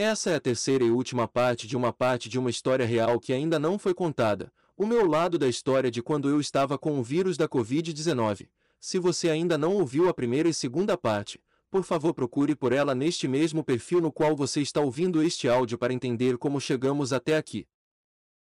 Essa 0.00 0.30
é 0.30 0.36
a 0.36 0.40
terceira 0.40 0.84
e 0.84 0.92
última 0.92 1.26
parte 1.26 1.66
de 1.66 1.76
uma 1.76 1.92
parte 1.92 2.28
de 2.28 2.38
uma 2.38 2.50
história 2.50 2.86
real 2.86 3.18
que 3.18 3.32
ainda 3.32 3.58
não 3.58 3.76
foi 3.76 3.92
contada, 3.92 4.52
o 4.76 4.86
meu 4.86 5.04
lado 5.04 5.36
da 5.36 5.48
história 5.48 5.90
de 5.90 6.00
quando 6.00 6.28
eu 6.28 6.40
estava 6.40 6.78
com 6.78 7.00
o 7.00 7.02
vírus 7.02 7.36
da 7.36 7.48
Covid-19. 7.48 8.48
Se 8.78 8.96
você 8.96 9.28
ainda 9.28 9.58
não 9.58 9.74
ouviu 9.74 10.08
a 10.08 10.14
primeira 10.14 10.48
e 10.48 10.54
segunda 10.54 10.96
parte, 10.96 11.42
por 11.68 11.82
favor 11.82 12.14
procure 12.14 12.54
por 12.54 12.72
ela 12.72 12.94
neste 12.94 13.26
mesmo 13.26 13.64
perfil 13.64 14.00
no 14.00 14.12
qual 14.12 14.36
você 14.36 14.60
está 14.60 14.80
ouvindo 14.80 15.20
este 15.20 15.48
áudio 15.48 15.76
para 15.76 15.92
entender 15.92 16.38
como 16.38 16.60
chegamos 16.60 17.12
até 17.12 17.36
aqui. 17.36 17.66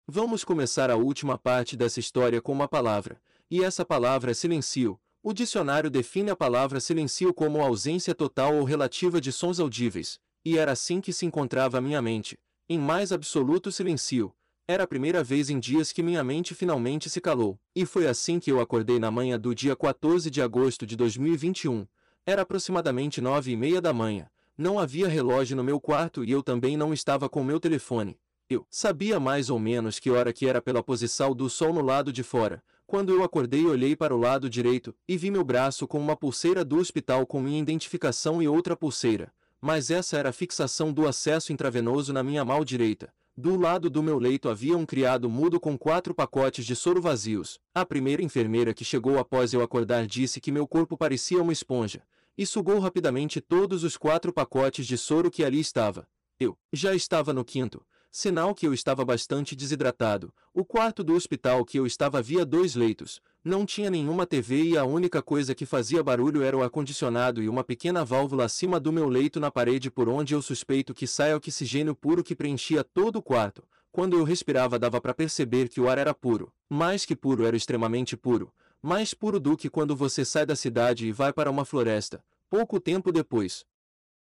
Vamos 0.05 0.43
começar 0.43 0.91
a 0.91 0.95
última 0.95 1.39
parte 1.39 1.75
dessa 1.75 1.99
história 1.99 2.39
com 2.39 2.51
uma 2.51 2.67
palavra, 2.67 3.19
e 3.49 3.63
essa 3.63 3.83
palavra 3.83 4.29
é 4.29 4.35
silencio. 4.35 4.99
O 5.23 5.33
dicionário 5.33 5.89
define 5.89 6.29
a 6.29 6.35
palavra 6.35 6.79
silencio 6.79 7.33
como 7.33 7.63
ausência 7.63 8.13
total 8.13 8.57
ou 8.57 8.63
relativa 8.63 9.19
de 9.19 9.31
sons 9.31 9.59
audíveis, 9.59 10.19
e 10.47 10.57
era 10.57 10.71
assim 10.71 11.01
que 11.01 11.11
se 11.11 11.25
encontrava 11.25 11.81
minha 11.81 12.01
mente, 12.01 12.39
em 12.69 12.79
mais 12.79 13.11
absoluto 13.11 13.69
silencio. 13.69 14.33
Era 14.65 14.85
a 14.85 14.87
primeira 14.87 15.21
vez 15.21 15.49
em 15.49 15.59
dias 15.59 15.91
que 15.91 16.01
minha 16.01 16.23
mente 16.23 16.55
finalmente 16.55 17.09
se 17.09 17.19
calou, 17.19 17.59
e 17.75 17.85
foi 17.85 18.07
assim 18.07 18.39
que 18.39 18.49
eu 18.49 18.61
acordei 18.61 18.97
na 18.97 19.11
manhã 19.11 19.37
do 19.37 19.53
dia 19.53 19.75
14 19.75 20.31
de 20.31 20.41
agosto 20.41 20.85
de 20.85 20.95
2021. 20.95 21.85
Era 22.25 22.43
aproximadamente 22.43 23.19
nove 23.19 23.51
e 23.51 23.57
meia 23.57 23.81
da 23.81 23.91
manhã. 23.91 24.29
Não 24.57 24.79
havia 24.79 25.09
relógio 25.09 25.57
no 25.57 25.65
meu 25.65 25.81
quarto 25.81 26.23
e 26.23 26.31
eu 26.31 26.41
também 26.41 26.77
não 26.77 26.93
estava 26.93 27.27
com 27.27 27.43
meu 27.43 27.59
telefone. 27.59 28.17
Eu 28.49 28.65
sabia 28.69 29.19
mais 29.19 29.49
ou 29.49 29.59
menos 29.59 29.99
que 29.99 30.09
hora 30.09 30.31
que 30.31 30.47
era 30.47 30.61
pela 30.61 30.81
posição 30.81 31.35
do 31.35 31.49
sol 31.49 31.73
no 31.73 31.81
lado 31.81 32.13
de 32.13 32.23
fora. 32.23 32.63
Quando 32.85 33.11
eu 33.11 33.21
acordei 33.21 33.65
olhei 33.65 33.97
para 33.97 34.15
o 34.15 34.17
lado 34.17 34.49
direito 34.49 34.95
e 35.05 35.17
vi 35.17 35.29
meu 35.29 35.43
braço 35.43 35.85
com 35.85 35.99
uma 35.99 36.15
pulseira 36.15 36.63
do 36.63 36.77
hospital 36.77 37.27
com 37.27 37.41
minha 37.41 37.59
identificação 37.59 38.41
e 38.41 38.47
outra 38.47 38.77
pulseira 38.77 39.29
mas 39.61 39.89
essa 39.89 40.17
era 40.17 40.29
a 40.29 40.33
fixação 40.33 40.91
do 40.93 41.07
acesso 41.07 41.51
intravenoso 41.51 42.13
na 42.13 42.23
minha 42.23 42.43
mão 42.45 42.63
direita. 42.63 43.13
Do 43.35 43.55
lado 43.55 43.89
do 43.89 44.01
meu 44.01 44.17
leito 44.17 44.49
havia 44.49 44.75
um 44.75 44.85
criado 44.85 45.29
mudo 45.29 45.59
com 45.59 45.77
quatro 45.77 46.13
pacotes 46.13 46.65
de 46.65 46.75
soro 46.75 46.99
vazios. 46.99 47.59
A 47.73 47.85
primeira 47.85 48.23
enfermeira 48.23 48.73
que 48.73 48.83
chegou 48.83 49.19
após 49.19 49.53
eu 49.53 49.61
acordar 49.61 50.07
disse 50.07 50.41
que 50.41 50.51
meu 50.51 50.67
corpo 50.67 50.97
parecia 50.97 51.41
uma 51.41 51.53
esponja, 51.53 52.01
e 52.35 52.45
sugou 52.45 52.79
rapidamente 52.79 53.39
todos 53.39 53.83
os 53.83 53.95
quatro 53.95 54.33
pacotes 54.33 54.87
de 54.87 54.97
soro 54.97 55.29
que 55.29 55.43
ali 55.43 55.59
estava. 55.59 56.07
Eu 56.39 56.57
já 56.73 56.95
estava 56.95 57.31
no 57.31 57.45
quinto, 57.45 57.85
sinal 58.11 58.55
que 58.55 58.65
eu 58.65 58.73
estava 58.73 59.05
bastante 59.05 59.55
desidratado. 59.55 60.33
O 60.51 60.65
quarto 60.65 61.03
do 61.03 61.13
hospital 61.13 61.63
que 61.63 61.77
eu 61.77 61.85
estava 61.85 62.17
havia 62.17 62.43
dois 62.43 62.73
leitos, 62.73 63.21
não 63.47 63.65
tinha 63.65 63.89
nenhuma 63.89 64.27
TV 64.27 64.61
e 64.63 64.77
a 64.77 64.83
única 64.83 65.21
coisa 65.21 65.55
que 65.55 65.65
fazia 65.65 66.03
barulho 66.03 66.43
era 66.43 66.55
o 66.55 66.61
ar-condicionado 66.61 67.41
e 67.41 67.47
uma 67.47 67.63
pequena 67.63 68.03
válvula 68.03 68.45
acima 68.45 68.79
do 68.79 68.91
meu 68.91 69.07
leito 69.07 69.39
na 69.39 69.49
parede 69.49 69.89
por 69.89 70.09
onde 70.09 70.35
eu 70.35 70.41
suspeito 70.41 70.93
que 70.93 71.07
saia 71.07 71.35
oxigênio 71.35 71.95
puro 71.95 72.23
que 72.23 72.35
preenchia 72.35 72.83
todo 72.83 73.15
o 73.15 73.21
quarto. 73.21 73.63
Quando 73.89 74.17
eu 74.17 74.23
respirava 74.23 74.77
dava 74.77 74.99
para 74.99 75.13
perceber 75.13 75.69
que 75.69 75.79
o 75.79 75.89
ar 75.89 75.97
era 75.97 76.13
puro. 76.13 76.51
Mais 76.69 77.05
que 77.05 77.15
puro 77.15 77.45
era 77.45 77.55
extremamente 77.55 78.17
puro. 78.17 78.53
Mais 78.81 79.13
puro 79.13 79.39
do 79.39 79.57
que 79.57 79.69
quando 79.69 79.95
você 79.95 80.25
sai 80.25 80.45
da 80.45 80.55
cidade 80.55 81.07
e 81.07 81.11
vai 81.11 81.31
para 81.31 81.49
uma 81.49 81.65
floresta. 81.65 82.23
Pouco 82.49 82.79
tempo 82.79 83.11
depois 83.11 83.65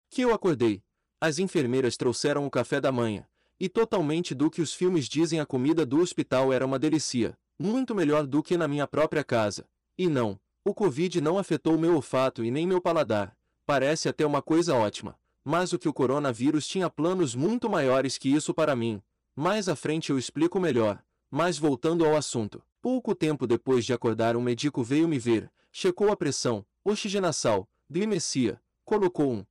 que 0.09 0.21
eu 0.21 0.33
acordei, 0.33 0.83
as 1.19 1.39
enfermeiras 1.39 1.97
trouxeram 1.97 2.45
o 2.45 2.51
café 2.51 2.79
da 2.79 2.91
manhã, 2.93 3.25
e 3.59 3.67
totalmente 3.67 4.33
do 4.35 4.49
que 4.49 4.61
os 4.61 4.73
filmes 4.73 5.09
dizem 5.09 5.39
a 5.39 5.45
comida 5.45 5.85
do 5.85 5.99
hospital 5.99 6.53
era 6.53 6.65
uma 6.65 6.79
delícia 6.79 7.37
muito 7.59 7.95
melhor 7.95 8.25
do 8.25 8.43
que 8.43 8.57
na 8.57 8.67
minha 8.67 8.87
própria 8.87 9.23
casa. 9.23 9.65
E 9.97 10.07
não, 10.07 10.39
o 10.63 10.73
Covid 10.73 11.21
não 11.21 11.37
afetou 11.37 11.77
meu 11.77 11.95
olfato 11.95 12.43
e 12.43 12.51
nem 12.51 12.67
meu 12.67 12.81
paladar. 12.81 13.35
Parece 13.65 14.07
até 14.07 14.25
uma 14.25 14.41
coisa 14.41 14.75
ótima. 14.75 15.17
Mas 15.43 15.73
o 15.73 15.79
que 15.79 15.87
o 15.87 15.93
coronavírus 15.93 16.67
tinha 16.67 16.89
planos 16.89 17.33
muito 17.33 17.69
maiores 17.69 18.17
que 18.17 18.29
isso 18.29 18.53
para 18.53 18.75
mim. 18.75 19.01
Mais 19.35 19.69
à 19.69 19.75
frente 19.75 20.09
eu 20.09 20.17
explico 20.17 20.59
melhor. 20.59 21.01
Mas 21.31 21.57
voltando 21.57 22.05
ao 22.05 22.15
assunto. 22.15 22.61
Pouco 22.81 23.15
tempo 23.15 23.47
depois 23.47 23.85
de 23.85 23.93
acordar 23.93 24.35
um 24.35 24.41
médico 24.41 24.83
veio 24.83 25.07
me 25.07 25.19
ver, 25.19 25.51
checou 25.71 26.11
a 26.11 26.15
pressão, 26.15 26.65
oxigenação, 26.83 27.67
glimecia, 27.89 28.61
colocou 28.85 29.31
um 29.31 29.45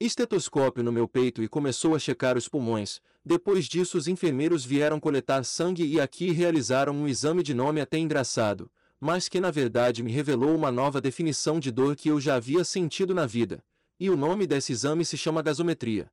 estetoscópio 0.00 0.82
no 0.82 0.92
meu 0.92 1.06
peito 1.06 1.42
e 1.42 1.48
começou 1.48 1.94
a 1.94 1.98
checar 1.98 2.36
os 2.36 2.48
pulmões. 2.48 3.00
Depois 3.24 3.66
disso, 3.66 3.96
os 3.96 4.08
enfermeiros 4.08 4.64
vieram 4.64 4.98
coletar 4.98 5.44
sangue 5.44 5.84
e 5.84 6.00
aqui 6.00 6.30
realizaram 6.30 6.94
um 6.94 7.08
exame 7.08 7.42
de 7.42 7.54
nome 7.54 7.80
até 7.80 7.96
engraçado, 7.98 8.70
mas 9.00 9.28
que 9.28 9.40
na 9.40 9.50
verdade 9.50 10.02
me 10.02 10.10
revelou 10.10 10.54
uma 10.54 10.70
nova 10.70 11.00
definição 11.00 11.60
de 11.60 11.70
dor 11.70 11.96
que 11.96 12.08
eu 12.08 12.20
já 12.20 12.34
havia 12.34 12.64
sentido 12.64 13.14
na 13.14 13.26
vida. 13.26 13.64
E 13.98 14.10
o 14.10 14.16
nome 14.16 14.46
desse 14.46 14.72
exame 14.72 15.04
se 15.04 15.16
chama 15.16 15.42
gasometria. 15.42 16.10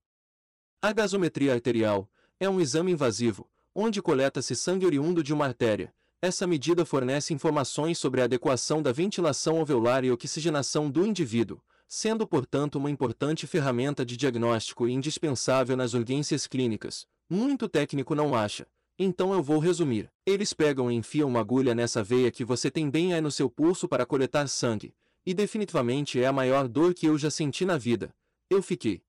A 0.82 0.94
gasometria 0.94 1.54
arterial 1.54 2.10
é 2.40 2.50
um 2.50 2.62
exame 2.62 2.92
invasivo, 2.92 3.50
onde 3.74 4.02
coleta-se 4.02 4.56
sangue 4.56 4.86
oriundo 4.86 5.24
de 5.24 5.34
uma 5.34 5.46
artéria. 5.46 5.94
Essa 6.22 6.46
medida 6.46 6.86
fornece 6.86 7.34
informações 7.34 7.98
sobre 7.98 8.22
a 8.22 8.26
adequação 8.26 8.82
da 8.82 8.92
ventilação 8.92 9.58
alveolar 9.58 10.06
e 10.06 10.12
oxigenação 10.12 10.90
do 10.90 11.06
indivíduo, 11.06 11.60
sendo 11.94 12.26
portanto 12.26 12.78
uma 12.78 12.90
importante 12.90 13.46
ferramenta 13.46 14.06
de 14.06 14.16
diagnóstico 14.16 14.88
e 14.88 14.94
indispensável 14.94 15.76
nas 15.76 15.94
urgências 15.94 16.48
clínicas. 16.48 17.06
Muito 17.30 17.68
técnico 17.68 18.16
não 18.16 18.34
acha. 18.34 18.66
Então 18.98 19.34
eu 19.34 19.44
vou 19.44 19.60
resumir. 19.60 20.10
Eles 20.26 20.54
pegam 20.54 20.90
e 20.90 20.96
enfiam 20.96 21.28
uma 21.28 21.42
agulha 21.42 21.76
nessa 21.76 22.02
veia 22.02 22.32
que 22.32 22.46
você 22.46 22.72
tem 22.72 22.90
bem 22.90 23.14
aí 23.14 23.20
no 23.20 23.30
seu 23.30 23.50
pulso 23.50 23.90
para 23.90 24.06
coletar 24.06 24.48
sangue. 24.48 24.94
E 25.26 25.34
definitivamente 25.34 26.18
é 26.18 26.26
a 26.26 26.32
maior 26.32 26.66
dor 26.70 26.94
que 26.94 27.08
eu 27.08 27.18
já 27.18 27.30
senti 27.30 27.66
na 27.66 27.78
vida. 27.78 28.16
Eu 28.50 28.64
fiquei 28.64 29.02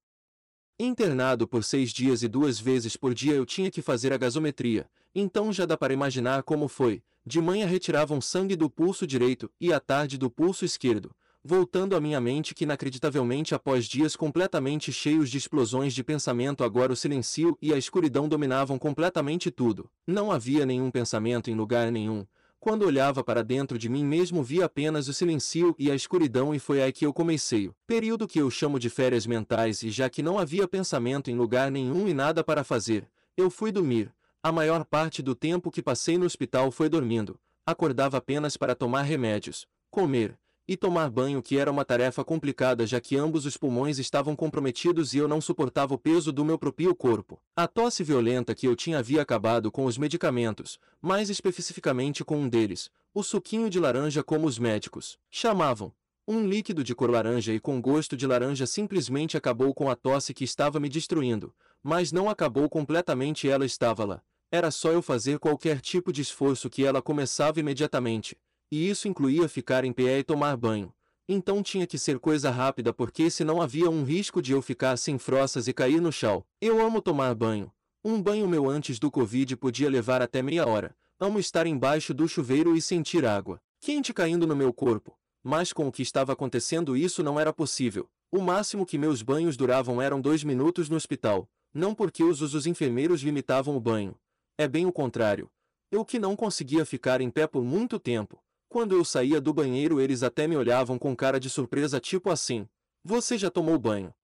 internado 0.77 1.47
por 1.47 1.63
seis 1.63 1.93
dias 1.93 2.25
e 2.25 2.29
duas 2.29 2.59
vezes 2.59 2.97
por 2.97 3.15
dia 3.15 3.35
eu 3.35 3.47
tinha 3.47 3.71
que 3.71 3.81
fazer 3.81 4.13
a 4.13 4.17
gasometria. 4.19 4.91
Então 5.15 5.53
já 5.53 5.65
dá 5.65 5.77
para 5.77 5.95
imaginar 5.95 6.43
como 6.43 6.67
foi. 6.67 7.01
De 7.25 7.41
manhã 7.41 7.65
retiravam 7.65 8.21
sangue 8.21 8.57
do 8.57 8.69
pulso 8.69 9.07
direito 9.07 9.49
e 9.61 9.73
à 9.73 9.79
tarde 9.79 10.19
do 10.19 10.29
pulso 10.29 10.65
esquerdo 10.65 11.15
voltando 11.45 11.97
à 11.97 12.01
minha 12.01 12.21
mente 12.21 12.55
que 12.55 12.65
inacreditavelmente 12.65 13.55
após 13.55 13.87
dias 13.87 14.15
completamente 14.15 14.93
cheios 14.93 15.29
de 15.29 15.39
explosões 15.39 15.93
de 15.93 16.05
pensamento 16.05 16.63
agora 16.63 16.93
o 16.93 16.97
silencio 16.97 17.59
e 17.61 17.73
a 17.73 17.79
escuridão 17.79 18.29
dominavam 18.29 18.79
completamente 18.79 19.51
tudo. 19.51 19.91
Não 20.07 20.31
havia 20.31 20.65
nenhum 20.65 20.91
pensamento 20.91 21.51
em 21.51 21.55
lugar 21.55 21.91
nenhum. 21.91 22.25
Quando 22.61 22.87
olhava 22.87 23.25
para 23.25 23.43
dentro 23.43 23.77
de 23.77 23.89
mim 23.89 24.05
mesmo 24.05 24.41
via 24.41 24.67
apenas 24.67 25.09
o 25.09 25.13
silencio 25.13 25.75
e 25.77 25.91
a 25.91 25.97
escuridão 25.97 26.55
e 26.55 26.61
foi 26.61 26.81
aí 26.81 26.93
que 26.93 27.05
eu 27.05 27.13
comecei 27.13 27.73
período 27.89 28.29
que 28.29 28.39
eu 28.39 28.49
chamo 28.51 28.79
de 28.79 28.89
férias 28.89 29.27
mentais 29.27 29.83
e 29.83 29.91
já 29.91 30.09
que 30.09 30.23
não 30.23 30.39
havia 30.39 30.69
pensamento 30.69 31.29
em 31.29 31.35
lugar 31.35 31.73
nenhum 31.73 32.07
e 32.07 32.15
nada 32.15 32.45
para 32.45 32.63
fazer, 32.63 33.05
eu 33.37 33.51
fui 33.51 33.73
dormir. 33.73 34.13
A 34.41 34.53
maior 34.53 34.85
parte 34.85 35.23
do 35.23 35.35
tempo 35.35 35.73
que 35.73 35.83
passei 35.83 36.17
no 36.17 36.25
hospital 36.25 36.71
foi 36.71 36.89
dormindo. 36.89 37.39
Acordava 37.67 38.17
apenas 38.17 38.57
para 38.57 38.75
tomar 38.75 39.03
remédios, 39.03 39.67
comer, 39.91 40.39
e 40.67 40.77
tomar 40.77 41.11
banho 41.11 41.43
que 41.43 41.59
era 41.59 41.71
uma 41.71 41.85
tarefa 41.85 42.25
complicada 42.25 42.87
já 42.87 43.01
que 43.01 43.17
ambos 43.17 43.47
os 43.47 43.57
pulmões 43.57 43.99
estavam 43.99 44.37
comprometidos 44.37 45.13
e 45.13 45.19
eu 45.19 45.27
não 45.27 45.41
suportava 45.41 45.95
o 45.95 45.99
peso 45.99 46.33
do 46.33 46.45
meu 46.45 46.59
próprio 46.59 46.95
corpo. 46.95 47.41
A 47.57 47.67
tosse 47.67 48.05
violenta 48.05 48.55
que 48.55 48.67
eu 48.67 48.77
tinha 48.77 48.99
havia 48.99 49.23
acabado 49.23 49.71
com 49.71 49.85
os 49.85 49.99
medicamentos, 49.99 50.79
mais 51.01 51.31
especificamente 51.31 52.25
com 52.25 52.39
um 52.39 52.49
deles, 52.49 52.91
o 53.13 53.23
suquinho 53.23 53.69
de 53.69 53.81
laranja 53.81 54.23
como 54.23 54.47
os 54.47 54.59
médicos 54.59 55.19
chamavam. 55.31 55.93
Um 56.27 56.47
líquido 56.47 56.85
de 56.85 56.95
cor 56.95 57.11
laranja 57.11 57.53
e 57.53 57.59
com 57.59 57.81
gosto 57.81 58.17
de 58.17 58.27
laranja 58.27 58.65
simplesmente 58.65 59.37
acabou 59.37 59.75
com 59.75 59.91
a 59.91 59.97
tosse 59.97 60.33
que 60.33 60.45
estava 60.45 60.79
me 60.79 60.89
destruindo, 60.89 61.53
mas 61.83 62.13
não 62.13 62.31
acabou 62.31 62.69
completamente 62.69 63.49
ela 63.49 63.67
estava 63.67 64.05
lá. 64.05 64.23
Era 64.51 64.71
só 64.71 64.93
eu 64.93 65.03
fazer 65.03 65.39
qualquer 65.39 65.81
tipo 65.81 66.13
de 66.13 66.23
esforço 66.23 66.71
que 66.71 66.85
ela 66.85 67.03
começava 67.03 67.59
imediatamente 67.59 68.37
e 68.73 68.89
isso 68.89 69.07
incluía 69.07 69.49
ficar 69.49 69.85
em 69.85 69.93
pé 69.93 70.21
e 70.21 70.25
tomar 70.25 70.57
banho. 70.57 70.91
Então 71.29 71.63
tinha 71.63 71.87
que 71.87 71.99
ser 71.99 72.19
coisa 72.19 72.51
rápida 72.51 72.93
porque 72.93 73.31
senão 73.31 73.61
havia 73.61 73.91
um 73.91 74.03
risco 74.03 74.41
de 74.41 74.53
eu 74.53 74.63
ficar 74.63 74.97
sem 74.97 75.19
froças 75.19 75.69
e 75.69 75.73
cair 75.73 76.01
no 76.01 76.11
chão. 76.11 76.43
Eu 76.61 76.81
amo 76.81 77.03
tomar 77.03 77.35
banho. 77.35 77.71
Um 78.03 78.21
banho 78.21 78.49
meu 78.49 78.69
antes 78.69 78.99
do 78.99 79.11
Covid 79.11 79.55
podia 79.57 79.91
levar 79.91 80.23
até 80.23 80.41
meia 80.41 80.67
hora. 80.67 80.97
Amo 81.21 81.39
estar 81.39 81.67
embaixo 81.67 82.15
do 82.15 82.27
chuveiro 82.27 82.75
e 82.75 82.83
sentir 82.83 83.27
água 83.27 83.61
quente 83.83 84.15
caindo 84.15 84.47
no 84.47 84.55
meu 84.55 84.73
corpo. 84.73 85.19
Mas 85.43 85.73
com 85.73 85.89
o 85.89 85.93
que 85.93 86.03
estava 86.03 86.33
acontecendo 86.33 86.97
isso 86.97 87.21
não 87.21 87.39
era 87.39 87.53
possível. 87.53 88.09
O 88.31 88.41
máximo 88.41 88.87
que 88.87 88.97
meus 88.97 89.23
banhos 89.23 89.57
duravam 89.57 90.01
eram 90.01 90.21
dois 90.21 90.45
minutos 90.45 90.89
no 90.89 90.95
hospital. 90.95 91.51
Não 91.75 91.93
porque 91.93 92.23
os, 92.23 92.41
os 92.41 92.65
enfermeiros 92.65 93.23
limitavam 93.23 93.77
o 93.77 93.81
banho. 93.81 94.15
É 94.57 94.69
bem 94.69 94.87
o 94.87 94.93
contrário. 94.93 95.51
Eu 95.91 96.05
que 96.05 96.21
não 96.21 96.37
conseguia 96.37 96.87
ficar 96.87 97.21
em 97.21 97.29
pé 97.29 97.45
por 97.45 97.65
muito 97.65 97.99
tempo. 97.99 98.41
Quando 98.73 98.97
eu 98.97 99.05
saía 99.05 99.39
do 99.39 99.53
banheiro 99.53 100.01
eles 100.01 100.23
até 100.23 100.49
me 100.49 100.57
olhavam 100.57 100.99
com 100.99 101.15
cara 101.15 101.39
de 101.39 101.51
surpresa 101.51 102.01
tipo 102.01 102.31
assim, 102.31 102.67
você 103.05 103.37
já 103.37 103.51
tomou 103.51 103.79
banho? 103.79 104.15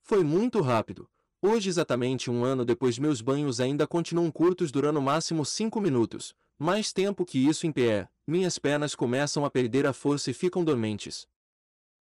Foi 0.00 0.24
muito 0.24 0.62
rápido. 0.62 1.06
Hoje 1.42 1.68
exatamente 1.68 2.30
um 2.30 2.42
ano 2.42 2.64
depois 2.64 2.98
meus 2.98 3.20
banhos 3.20 3.60
ainda 3.60 3.86
continuam 3.86 4.30
curtos 4.30 4.72
durando 4.72 5.02
máximo 5.02 5.44
5 5.44 5.78
minutos. 5.78 6.34
Mais 6.58 6.90
tempo 6.90 7.22
que 7.26 7.38
isso 7.38 7.66
em 7.66 7.70
pé, 7.70 8.08
minhas 8.26 8.58
pernas 8.58 8.94
começam 8.94 9.44
a 9.44 9.50
perder 9.50 9.86
a 9.86 9.92
força 9.92 10.30
e 10.30 10.32
ficam 10.32 10.64
dormentes. 10.64 11.28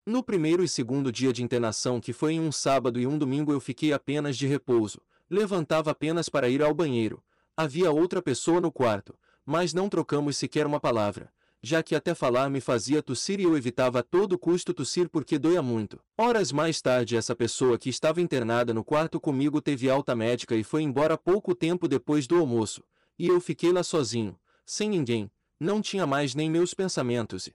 No 0.04 0.24
primeiro 0.24 0.64
e 0.64 0.68
segundo 0.68 1.12
dia 1.12 1.32
de 1.32 1.44
internação 1.44 2.00
que 2.00 2.12
foi 2.12 2.32
em 2.32 2.40
um 2.40 2.50
sábado 2.50 2.98
e 2.98 3.06
um 3.06 3.16
domingo 3.16 3.52
eu 3.52 3.60
fiquei 3.60 3.92
apenas 3.92 4.36
de 4.36 4.48
repouso, 4.48 5.00
levantava 5.30 5.92
apenas 5.92 6.28
para 6.28 6.48
ir 6.48 6.64
ao 6.64 6.74
banheiro. 6.74 7.22
Havia 7.56 7.92
outra 7.92 8.20
pessoa 8.20 8.60
no 8.60 8.72
quarto, 8.72 9.16
mas 9.46 9.72
não 9.72 9.88
trocamos 9.88 10.36
sequer 10.36 10.66
uma 10.66 10.80
palavra, 10.80 11.32
já 11.62 11.82
que 11.82 11.94
até 11.94 12.14
falar 12.14 12.48
me 12.48 12.60
fazia 12.60 13.02
tossir 13.02 13.38
e 13.38 13.42
eu 13.42 13.56
evitava 13.56 14.00
a 14.00 14.02
todo 14.02 14.38
custo 14.38 14.72
tossir 14.72 15.08
porque 15.08 15.38
doía 15.38 15.62
muito. 15.62 16.00
Horas 16.16 16.52
mais 16.52 16.80
tarde 16.80 17.16
essa 17.16 17.36
pessoa 17.36 17.78
que 17.78 17.90
estava 17.90 18.20
internada 18.20 18.72
no 18.72 18.82
quarto 18.82 19.20
comigo 19.20 19.60
teve 19.60 19.90
alta 19.90 20.16
médica 20.16 20.56
e 20.56 20.64
foi 20.64 20.82
embora 20.82 21.18
pouco 21.18 21.54
tempo 21.54 21.86
depois 21.86 22.26
do 22.26 22.38
almoço, 22.38 22.82
e 23.18 23.28
eu 23.28 23.40
fiquei 23.40 23.72
lá 23.72 23.82
sozinho, 23.82 24.38
sem 24.64 24.88
ninguém, 24.88 25.30
não 25.58 25.82
tinha 25.82 26.06
mais 26.06 26.34
nem 26.34 26.50
meus 26.50 26.72
pensamentos 26.72 27.46
e... 27.46 27.54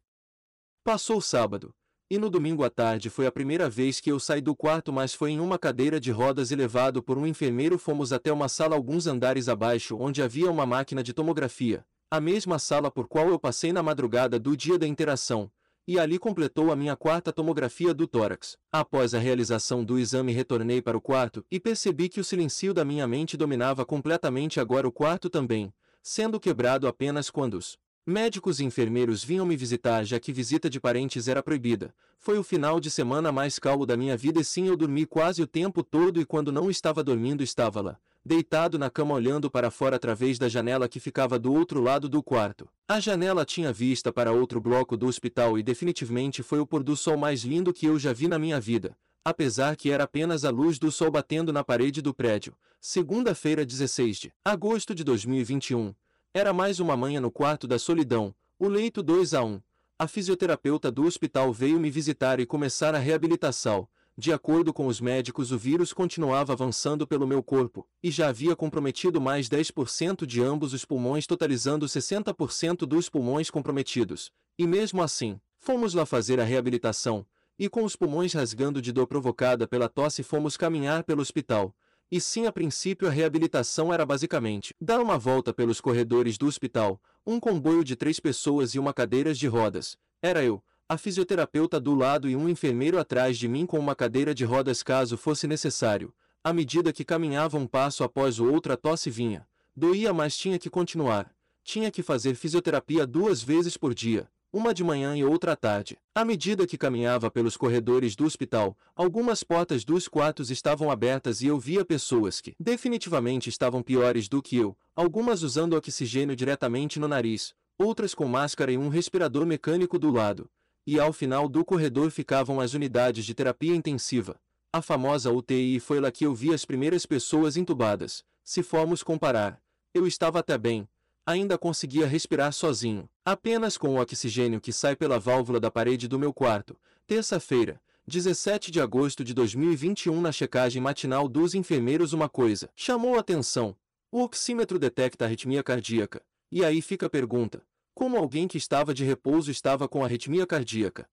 Passou 0.84 1.18
o 1.18 1.22
sábado, 1.22 1.74
e 2.08 2.20
no 2.20 2.30
domingo 2.30 2.64
à 2.64 2.70
tarde 2.70 3.10
foi 3.10 3.26
a 3.26 3.32
primeira 3.32 3.68
vez 3.68 4.00
que 4.00 4.12
eu 4.12 4.20
saí 4.20 4.40
do 4.40 4.56
quarto 4.56 4.94
mas 4.94 5.16
foi 5.16 5.32
em 5.32 5.40
uma 5.40 5.58
cadeira 5.58 6.00
de 6.00 6.12
rodas 6.12 6.52
e 6.52 6.56
levado 6.56 7.02
por 7.02 7.18
um 7.18 7.26
enfermeiro 7.26 7.80
fomos 7.80 8.14
até 8.14 8.32
uma 8.32 8.48
sala 8.48 8.76
alguns 8.76 9.08
andares 9.08 9.50
abaixo 9.50 9.98
onde 10.00 10.22
havia 10.22 10.52
uma 10.52 10.68
máquina 10.68 11.02
de 11.02 11.14
tomografia, 11.14 11.84
a 12.10 12.22
mesma 12.22 12.60
sala 12.60 12.92
por 12.92 13.08
qual 13.08 13.30
eu 13.30 13.40
passei 13.40 13.74
na 13.74 13.82
madrugada 13.82 14.40
do 14.40 14.56
dia 14.56 14.78
da 14.78 14.88
interação, 14.88 15.52
e 15.88 16.00
ali 16.00 16.18
completou 16.18 16.72
a 16.72 16.76
minha 16.76 16.96
quarta 16.96 17.32
tomografia 17.32 17.94
do 17.94 18.08
tórax. 18.08 18.58
Após 18.72 19.14
a 19.14 19.20
realização 19.20 19.84
do 19.84 20.00
exame 20.00 20.32
retornei 20.32 20.82
para 20.82 20.98
o 20.98 21.02
quarto 21.02 21.46
e 21.52 21.60
percebi 21.60 22.10
que 22.10 22.20
o 22.20 22.24
silencio 22.24 22.74
da 22.74 22.84
minha 22.84 23.08
mente 23.08 23.38
dominava 23.38 23.86
completamente 23.86 24.60
agora 24.60 24.88
o 24.88 24.92
quarto 24.92 25.30
também, 25.30 25.74
sendo 26.02 26.40
quebrado 26.40 26.88
apenas 26.88 27.30
quando 27.30 27.56
os 27.56 27.78
médicos 28.06 28.60
e 28.60 28.64
enfermeiros 28.64 29.24
vinham 29.24 29.46
me 29.46 29.58
visitar 29.58 30.04
já 30.04 30.20
que 30.20 30.32
visita 30.32 30.70
de 30.70 30.80
parentes 30.80 31.28
era 31.28 31.42
proibida. 31.42 31.94
Foi 32.20 32.38
o 32.38 32.44
final 32.44 32.80
de 32.80 32.90
semana 32.90 33.32
mais 33.32 33.60
calmo 33.60 33.86
da 33.86 33.98
minha 33.98 34.16
vida 34.16 34.40
e 34.40 34.46
sim 34.46 34.68
eu 34.68 34.78
dormi 34.78 35.06
quase 35.06 35.42
o 35.42 35.48
tempo 35.48 35.84
todo 35.84 36.22
e 36.22 36.26
quando 36.26 36.52
não 36.52 36.70
estava 36.70 37.04
dormindo 37.04 37.44
estava 37.44 37.82
lá, 37.82 38.00
deitado 38.26 38.80
na 38.80 38.90
cama 38.90 39.14
olhando 39.14 39.52
para 39.52 39.70
fora 39.70 39.98
através 39.98 40.40
da 40.40 40.50
janela 40.50 40.90
que 40.90 41.00
ficava 41.00 41.38
do 41.38 41.54
outro 41.54 41.80
lado 41.80 42.10
do 42.10 42.24
quarto. 42.24 42.68
A 42.88 43.00
janela 43.00 43.46
tinha 43.46 43.72
vista 43.72 44.12
para 44.12 44.32
outro 44.32 44.60
bloco 44.60 44.98
do 44.98 45.06
hospital 45.06 45.60
e 45.60 45.64
definitivamente 45.64 46.42
foi 46.42 46.60
o 46.60 46.66
pôr 46.66 46.82
do 46.82 46.96
sol 46.96 47.18
mais 47.18 47.44
lindo 47.44 47.72
que 47.72 47.86
eu 47.86 48.00
já 48.00 48.12
vi 48.12 48.28
na 48.28 48.40
minha 48.40 48.60
vida, 48.60 48.98
apesar 49.24 49.76
que 49.76 49.92
era 49.92 50.06
apenas 50.06 50.44
a 50.44 50.50
luz 50.50 50.80
do 50.80 50.92
sol 50.92 51.12
batendo 51.12 51.54
na 51.54 51.64
parede 51.64 52.02
do 52.02 52.16
prédio. 52.16 52.56
Segunda-feira, 52.82 53.64
16 53.64 54.18
de 54.18 54.34
agosto 54.44 54.96
de 54.96 55.04
2021. 55.04 55.94
Era 56.34 56.52
mais 56.52 56.80
uma 56.80 56.98
manhã 56.98 57.22
no 57.22 57.30
quarto 57.30 57.68
da 57.68 57.78
solidão, 57.78 58.34
o 58.58 58.68
leito 58.68 59.04
2 59.04 59.36
a 59.36 59.44
1. 59.44 59.62
A 60.00 60.08
fisioterapeuta 60.08 60.92
do 60.92 61.06
hospital 61.06 61.54
veio 61.54 61.80
me 61.80 61.92
visitar 61.92 62.40
e 62.40 62.46
começar 62.46 62.96
a 62.96 62.98
reabilitação, 63.00 63.88
de 64.18 64.32
acordo 64.32 64.74
com 64.74 64.88
os 64.88 65.02
médicos, 65.02 65.52
o 65.52 65.58
vírus 65.58 65.92
continuava 65.92 66.54
avançando 66.54 67.06
pelo 67.06 67.28
meu 67.28 67.44
corpo, 67.44 67.86
e 68.02 68.10
já 68.10 68.30
havia 68.30 68.56
comprometido 68.56 69.20
mais 69.20 69.50
10% 69.50 70.26
de 70.26 70.42
ambos 70.42 70.74
os 70.74 70.86
pulmões, 70.86 71.28
totalizando 71.28 71.86
60% 71.86 72.86
dos 72.86 73.10
pulmões 73.10 73.50
comprometidos. 73.50 74.32
E 74.58 74.66
mesmo 74.66 75.04
assim, 75.04 75.38
fomos 75.60 75.94
lá 75.94 76.06
fazer 76.06 76.40
a 76.40 76.46
reabilitação, 76.46 77.26
e 77.60 77.68
com 77.68 77.84
os 77.84 77.98
pulmões 77.98 78.32
rasgando 78.32 78.82
de 78.82 78.94
dor 78.94 79.06
provocada 79.06 79.68
pela 79.68 79.90
tosse 79.90 80.24
fomos 80.24 80.56
caminhar 80.56 81.04
pelo 81.04 81.22
hospital. 81.22 81.76
E 82.10 82.22
sim, 82.22 82.46
a 82.46 82.52
princípio 82.54 83.10
a 83.10 83.12
reabilitação 83.12 83.94
era 83.94 84.06
basicamente 84.06 84.74
dar 84.80 85.02
uma 85.02 85.18
volta 85.18 85.54
pelos 85.54 85.82
corredores 85.82 86.38
do 86.38 86.48
hospital, 86.48 87.02
um 87.26 87.38
comboio 87.38 87.84
de 87.84 87.96
três 87.98 88.20
pessoas 88.20 88.76
e 88.76 88.80
uma 88.80 88.94
cadeira 88.94 89.34
de 89.34 89.48
rodas. 89.48 89.98
Era 90.22 90.42
eu, 90.42 90.64
a 90.88 91.00
fisioterapeuta 91.00 91.80
do 91.80 91.96
lado 91.96 92.30
e 92.30 92.36
um 92.36 92.48
enfermeiro 92.48 93.00
atrás 93.00 93.40
de 93.40 93.48
mim 93.48 93.66
com 93.66 93.80
uma 93.80 93.96
cadeira 93.96 94.36
de 94.36 94.46
rodas 94.46 94.84
caso 94.84 95.18
fosse 95.18 95.48
necessário. 95.48 96.14
À 96.44 96.54
medida 96.54 96.94
que 96.94 97.04
caminhava 97.04 97.58
um 97.58 97.66
passo 97.66 98.04
após 98.04 98.40
o 98.40 98.46
outro 98.52 98.72
a 98.72 98.78
tosse 98.78 99.10
vinha. 99.10 99.48
Doía 99.76 100.14
mas 100.14 100.38
tinha 100.38 100.60
que 100.60 100.70
continuar. 100.70 101.34
Tinha 101.64 101.90
que 101.90 102.04
fazer 102.04 102.36
fisioterapia 102.36 103.08
duas 103.08 103.42
vezes 103.42 103.76
por 103.76 103.96
dia, 103.96 104.30
uma 104.54 104.76
de 104.76 104.84
manhã 104.84 105.18
e 105.18 105.24
outra 105.24 105.54
à 105.54 105.56
tarde. 105.56 105.98
À 106.14 106.24
medida 106.24 106.68
que 106.68 106.78
caminhava 106.78 107.32
pelos 107.32 107.58
corredores 107.58 108.16
do 108.16 108.24
hospital, 108.24 108.78
algumas 108.96 109.44
portas 109.44 109.84
dos 109.84 110.08
quartos 110.08 110.52
estavam 110.52 110.92
abertas 110.92 111.42
e 111.42 111.48
eu 111.48 111.58
via 111.58 111.84
pessoas 111.84 112.40
que 112.40 112.54
definitivamente 112.60 113.50
estavam 113.50 113.82
piores 113.82 114.30
do 114.30 114.40
que 114.40 114.56
eu, 114.56 114.78
algumas 114.96 115.42
usando 115.42 115.74
oxigênio 115.74 116.36
diretamente 116.36 117.00
no 117.00 117.08
nariz, 117.08 117.56
outras 117.76 118.14
com 118.14 118.28
máscara 118.28 118.72
e 118.72 118.78
um 118.78 118.88
respirador 118.88 119.48
mecânico 119.48 119.98
do 119.98 120.12
lado 120.12 120.48
e 120.86 121.00
ao 121.00 121.12
final 121.12 121.50
do 121.50 121.66
corredor 121.66 122.12
ficavam 122.12 122.60
as 122.60 122.74
unidades 122.74 123.26
de 123.26 123.34
terapia 123.34 123.76
intensiva. 123.76 124.40
A 124.72 124.82
famosa 124.82 125.32
UTI 125.32 125.80
foi 125.80 126.00
lá 126.00 126.12
que 126.12 126.26
eu 126.26 126.36
vi 126.36 126.54
as 126.54 126.66
primeiras 126.66 127.06
pessoas 127.06 127.58
entubadas. 127.58 128.24
Se 128.44 128.62
formos 128.62 129.02
comparar, 129.02 129.62
eu 129.94 130.06
estava 130.06 130.40
até 130.40 130.58
bem, 130.58 130.88
ainda 131.26 131.58
conseguia 131.58 132.06
respirar 132.06 132.52
sozinho, 132.54 133.10
apenas 133.24 133.78
com 133.78 133.96
o 133.96 134.02
oxigênio 134.02 134.62
que 134.62 134.72
sai 134.72 134.96
pela 134.96 135.18
válvula 135.18 135.60
da 135.60 135.72
parede 135.72 136.08
do 136.08 136.20
meu 136.20 136.34
quarto. 136.34 136.78
Terça-feira, 137.08 137.82
17 138.08 138.70
de 138.70 138.80
agosto 138.80 139.24
de 139.24 139.34
2021 139.34 140.22
na 140.22 140.32
checagem 140.32 140.82
matinal 140.82 141.28
dos 141.28 141.56
enfermeiros 141.56 142.14
uma 142.14 142.30
coisa 142.30 142.70
chamou 142.76 143.16
a 143.16 143.22
atenção. 143.22 143.76
O 144.12 144.22
oxímetro 144.22 144.78
detecta 144.78 145.26
arritmia 145.26 145.64
cardíaca. 145.64 146.22
E 146.52 146.64
aí 146.64 146.82
fica 146.82 147.08
a 147.08 147.10
pergunta, 147.10 147.64
como 147.96 148.18
alguém 148.18 148.46
que 148.46 148.58
estava 148.58 148.94
de 148.94 149.06
repouso 149.06 149.50
estava 149.50 149.88
com 149.88 150.04
arritmia 150.04 150.46
cardíaca. 150.46 151.08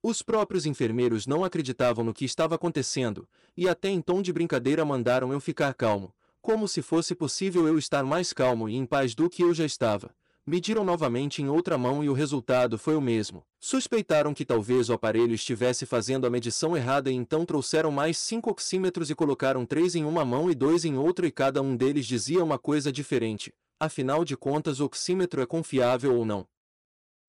Os 0.00 0.22
próprios 0.22 0.64
enfermeiros 0.64 1.26
não 1.26 1.44
acreditavam 1.44 2.04
no 2.04 2.14
que 2.14 2.24
estava 2.24 2.54
acontecendo, 2.54 3.28
e 3.56 3.68
até 3.68 3.88
em 3.88 4.00
tom 4.00 4.22
de 4.22 4.32
brincadeira 4.32 4.84
mandaram 4.84 5.32
eu 5.32 5.40
ficar 5.40 5.74
calmo, 5.74 6.14
como 6.40 6.68
se 6.68 6.80
fosse 6.80 7.12
possível 7.12 7.66
eu 7.66 7.76
estar 7.76 8.04
mais 8.04 8.32
calmo 8.32 8.68
e 8.68 8.76
em 8.76 8.86
paz 8.86 9.16
do 9.16 9.28
que 9.28 9.42
eu 9.42 9.52
já 9.52 9.64
estava. 9.64 10.14
Mediram 10.46 10.84
novamente 10.84 11.42
em 11.42 11.48
outra 11.48 11.76
mão 11.76 12.04
e 12.04 12.08
o 12.08 12.12
resultado 12.12 12.78
foi 12.78 12.94
o 12.94 13.00
mesmo. 13.00 13.44
Suspeitaram 13.58 14.32
que 14.32 14.44
talvez 14.44 14.88
o 14.88 14.92
aparelho 14.92 15.34
estivesse 15.34 15.84
fazendo 15.84 16.24
a 16.24 16.30
medição 16.30 16.76
errada 16.76 17.10
e 17.10 17.14
então 17.14 17.44
trouxeram 17.44 17.90
mais 17.90 18.16
cinco 18.16 18.48
oxímetros 18.50 19.10
e 19.10 19.14
colocaram 19.16 19.66
três 19.66 19.96
em 19.96 20.04
uma 20.04 20.24
mão 20.24 20.48
e 20.48 20.54
dois 20.54 20.84
em 20.84 20.96
outra 20.96 21.26
e 21.26 21.32
cada 21.32 21.60
um 21.60 21.76
deles 21.76 22.06
dizia 22.06 22.44
uma 22.44 22.60
coisa 22.60 22.92
diferente. 22.92 23.52
Afinal 23.78 24.24
de 24.24 24.38
contas, 24.38 24.80
oxímetro 24.80 25.42
é 25.42 25.46
confiável 25.46 26.16
ou 26.16 26.24
não? 26.24 26.48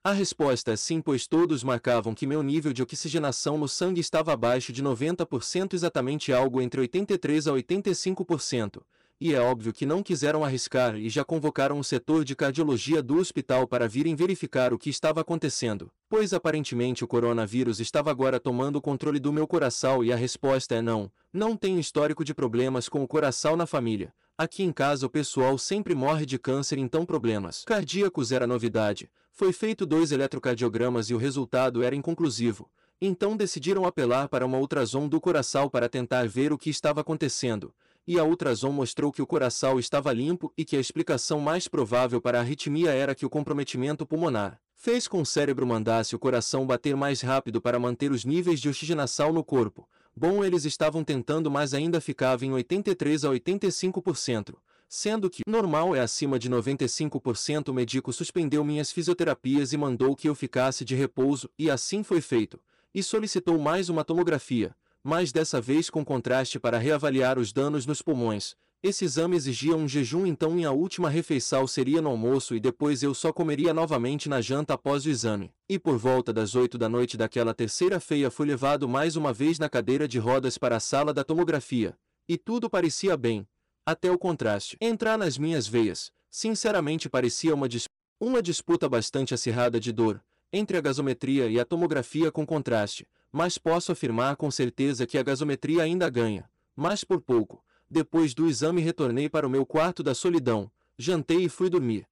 A 0.01 0.13
resposta 0.13 0.71
é 0.71 0.77
sim, 0.77 1.01
pois 1.01 1.27
todos 1.27 1.61
marcavam 1.61 2.15
que 2.15 2.25
meu 2.25 2.41
nível 2.41 2.71
de 2.71 2.81
oxigenação 2.81 3.57
no 3.57 3.67
sangue 3.67 3.99
estava 3.99 4.31
abaixo 4.31 4.71
de 4.71 4.81
90%, 4.81 5.73
exatamente 5.73 6.31
algo 6.31 6.61
entre 6.61 6.79
83 6.79 7.49
a 7.49 7.51
85%, 7.51 8.81
e 9.19 9.33
é 9.33 9.41
óbvio 9.41 9.73
que 9.73 9.86
não 9.86 10.01
quiseram 10.01 10.45
arriscar 10.45 10.95
e 10.95 11.10
já 11.10 11.25
convocaram 11.25 11.79
o 11.79 11.83
setor 11.83 12.24
de 12.24 12.33
cardiologia 12.33 13.03
do 13.03 13.17
hospital 13.17 13.67
para 13.67 13.86
virem 13.86 14.15
verificar 14.15 14.72
o 14.72 14.77
que 14.77 14.89
estava 14.89 15.19
acontecendo, 15.19 15.91
pois 16.07 16.33
aparentemente 16.33 17.03
o 17.03 17.07
coronavírus 17.07 17.81
estava 17.81 18.10
agora 18.10 18.39
tomando 18.39 18.77
o 18.77 18.81
controle 18.81 19.19
do 19.19 19.33
meu 19.33 19.45
coração 19.45 20.01
e 20.01 20.13
a 20.13 20.15
resposta 20.15 20.75
é 20.75 20.81
não, 20.81 21.12
não 21.33 21.57
tenho 21.57 21.77
histórico 21.77 22.24
de 22.24 22.33
problemas 22.33 22.88
com 22.88 23.03
o 23.03 23.07
coração 23.07 23.57
na 23.57 23.65
família, 23.65 24.13
Aqui 24.39 24.62
em 24.62 24.72
casa 24.72 25.03
o 25.03 25.10
pessoal 25.10 25.58
sempre 25.58 25.96
morre 25.96 26.24
de 26.24 26.38
câncer 26.38 26.77
então 26.77 27.03
problemas 27.03 27.63
cardíacos 27.65 28.32
era 28.32 28.46
novidade. 28.46 29.10
Foi 29.32 29.51
feito 29.51 29.84
dois 29.84 30.12
eletrocardiogramas 30.12 31.10
e 31.10 31.15
o 31.15 31.17
resultado 31.17 31.82
era 31.82 31.96
inconclusivo. 31.96 32.70
Então 33.01 33.36
decidiram 33.36 33.84
apelar 33.84 34.29
para 34.29 34.46
uma 34.46 34.60
ultrassom 34.60 35.08
do 35.08 35.20
coração 35.20 35.67
para 35.67 35.89
tentar 35.89 36.27
ver 36.27 36.53
o 36.53 36.58
que 36.58 36.70
estava 36.70 37.01
acontecendo. 37.01 37.74
E 38.06 38.20
a 38.20 38.24
ultrassom 38.24 38.72
mostrou 38.72 39.12
que 39.12 39.24
o 39.24 39.27
coração 39.27 39.79
estava 39.79 40.13
limpo 40.13 40.53
e 40.56 40.63
que 40.63 40.77
a 40.77 40.79
explicação 40.79 41.39
mais 41.39 41.67
provável 41.67 42.22
para 42.22 42.38
a 42.38 42.41
arritmia 42.41 42.91
era 42.91 43.15
que 43.15 43.25
o 43.25 43.29
comprometimento 43.32 44.06
pulmonar 44.06 44.62
fez 44.75 45.08
com 45.08 45.20
o 45.20 45.25
cérebro 45.25 45.65
mandasse 45.65 46.15
o 46.15 46.20
coração 46.20 46.63
bater 46.63 46.96
mais 46.96 47.22
rápido 47.22 47.60
para 47.60 47.79
manter 47.79 48.12
os 48.12 48.24
níveis 48.24 48.62
de 48.62 48.70
oxigenação 48.70 49.34
no 49.34 49.44
corpo, 49.44 49.89
Bom, 50.19 50.43
eles 50.43 50.65
estavam 50.65 51.03
tentando, 51.03 51.51
mas 51.51 51.75
ainda 51.75 52.01
ficava 52.01 52.43
em 52.43 52.51
83 52.51 53.24
a 53.24 53.29
85%, 53.29 54.55
sendo 54.89 55.29
que 55.29 55.43
normal 55.47 55.95
é 55.95 56.00
acima 56.00 56.39
de 56.39 56.50
95%. 56.50 57.67
O 57.67 57.74
médico 57.75 58.12
suspendeu 58.12 58.63
minhas 58.63 58.91
fisioterapias 58.91 59.74
e 59.74 59.77
mandou 59.77 60.15
que 60.15 60.27
eu 60.27 60.33
ficasse 60.33 60.83
de 60.83 60.95
repouso, 60.95 61.47
e 61.55 61.69
assim 61.69 62.01
foi 62.01 62.19
feito. 62.19 62.59
E 62.95 63.03
solicitou 63.03 63.59
mais 63.59 63.89
uma 63.89 64.03
tomografia, 64.03 64.75
mas 65.03 65.31
dessa 65.31 65.62
vez 65.62 65.88
com 65.88 66.03
contraste 66.03 66.59
para 66.59 66.79
reavaliar 66.79 67.38
os 67.38 67.53
danos 67.53 67.86
nos 67.86 68.01
pulmões, 68.01 68.55
esse 68.84 69.05
exame 69.05 69.36
exigia 69.36 69.75
um 69.75 69.88
jejum 69.88 70.25
então 70.25 70.51
minha 70.51 70.72
última 70.72 71.10
refeição 71.10 71.65
seria 71.65 72.00
no 72.00 72.10
almoço 72.10 72.55
e 72.55 72.60
depois 72.60 73.01
eu 73.01 73.13
só 73.13 73.34
comeria 73.34 73.74
novamente 73.74 74.29
na 74.29 74.39
janta 74.39 74.75
após 74.75 75.03
o 75.05 75.10
exame. 75.10 75.51
E 75.67 75.79
por 75.79 75.98
volta 75.98 76.31
das 76.31 76.53
oito 76.53 76.77
da 76.77 76.88
noite 76.88 77.17
daquela 77.17 77.55
terceira-feira 77.55 78.29
fui 78.29 78.46
levado 78.46 78.88
mais 78.88 79.15
uma 79.15 79.34
vez 79.34 79.57
na 79.57 79.67
cadeira 79.67 80.07
de 80.07 80.19
rodas 80.19 80.60
para 80.60 80.75
a 80.75 80.79
sala 80.79 81.12
da 81.12 81.24
tomografia. 81.24 81.98
E 82.29 82.38
tudo 82.38 82.69
parecia 82.69 83.17
bem, 83.17 83.48
até 83.84 84.12
o 84.12 84.17
contraste 84.17 84.77
entrar 84.79 85.17
nas 85.17 85.39
minhas 85.39 85.67
veias. 85.67 86.12
Sinceramente 86.29 87.10
parecia 87.10 87.55
uma, 87.55 87.67
dis 87.67 87.89
uma 88.19 88.43
disputa 88.43 88.88
bastante 88.88 89.34
acirrada 89.34 89.79
de 89.79 89.91
dor, 89.91 90.22
entre 90.53 90.77
a 90.77 90.81
gasometria 90.81 91.48
e 91.48 91.60
a 91.60 91.65
tomografia 91.65 92.31
com 92.31 92.46
contraste, 92.46 93.07
mas 93.31 93.57
posso 93.57 93.91
afirmar 93.91 94.36
com 94.36 94.51
certeza 94.51 95.07
que 95.07 95.17
a 95.17 95.24
gasometria 95.24 95.81
ainda 95.81 96.07
ganha, 96.10 96.48
mas 96.75 97.03
por 97.03 97.19
pouco. 97.19 97.63
Depois 97.89 98.34
do 98.34 98.48
exame 98.48 98.82
retornei 98.82 99.29
para 99.29 99.48
o 99.48 99.50
meu 99.50 99.65
quarto 99.65 100.03
da 100.03 100.13
solidão, 100.13 100.70
jantei 100.98 101.46
e 101.46 101.50
fui 101.50 101.70
dormir. 101.70 102.06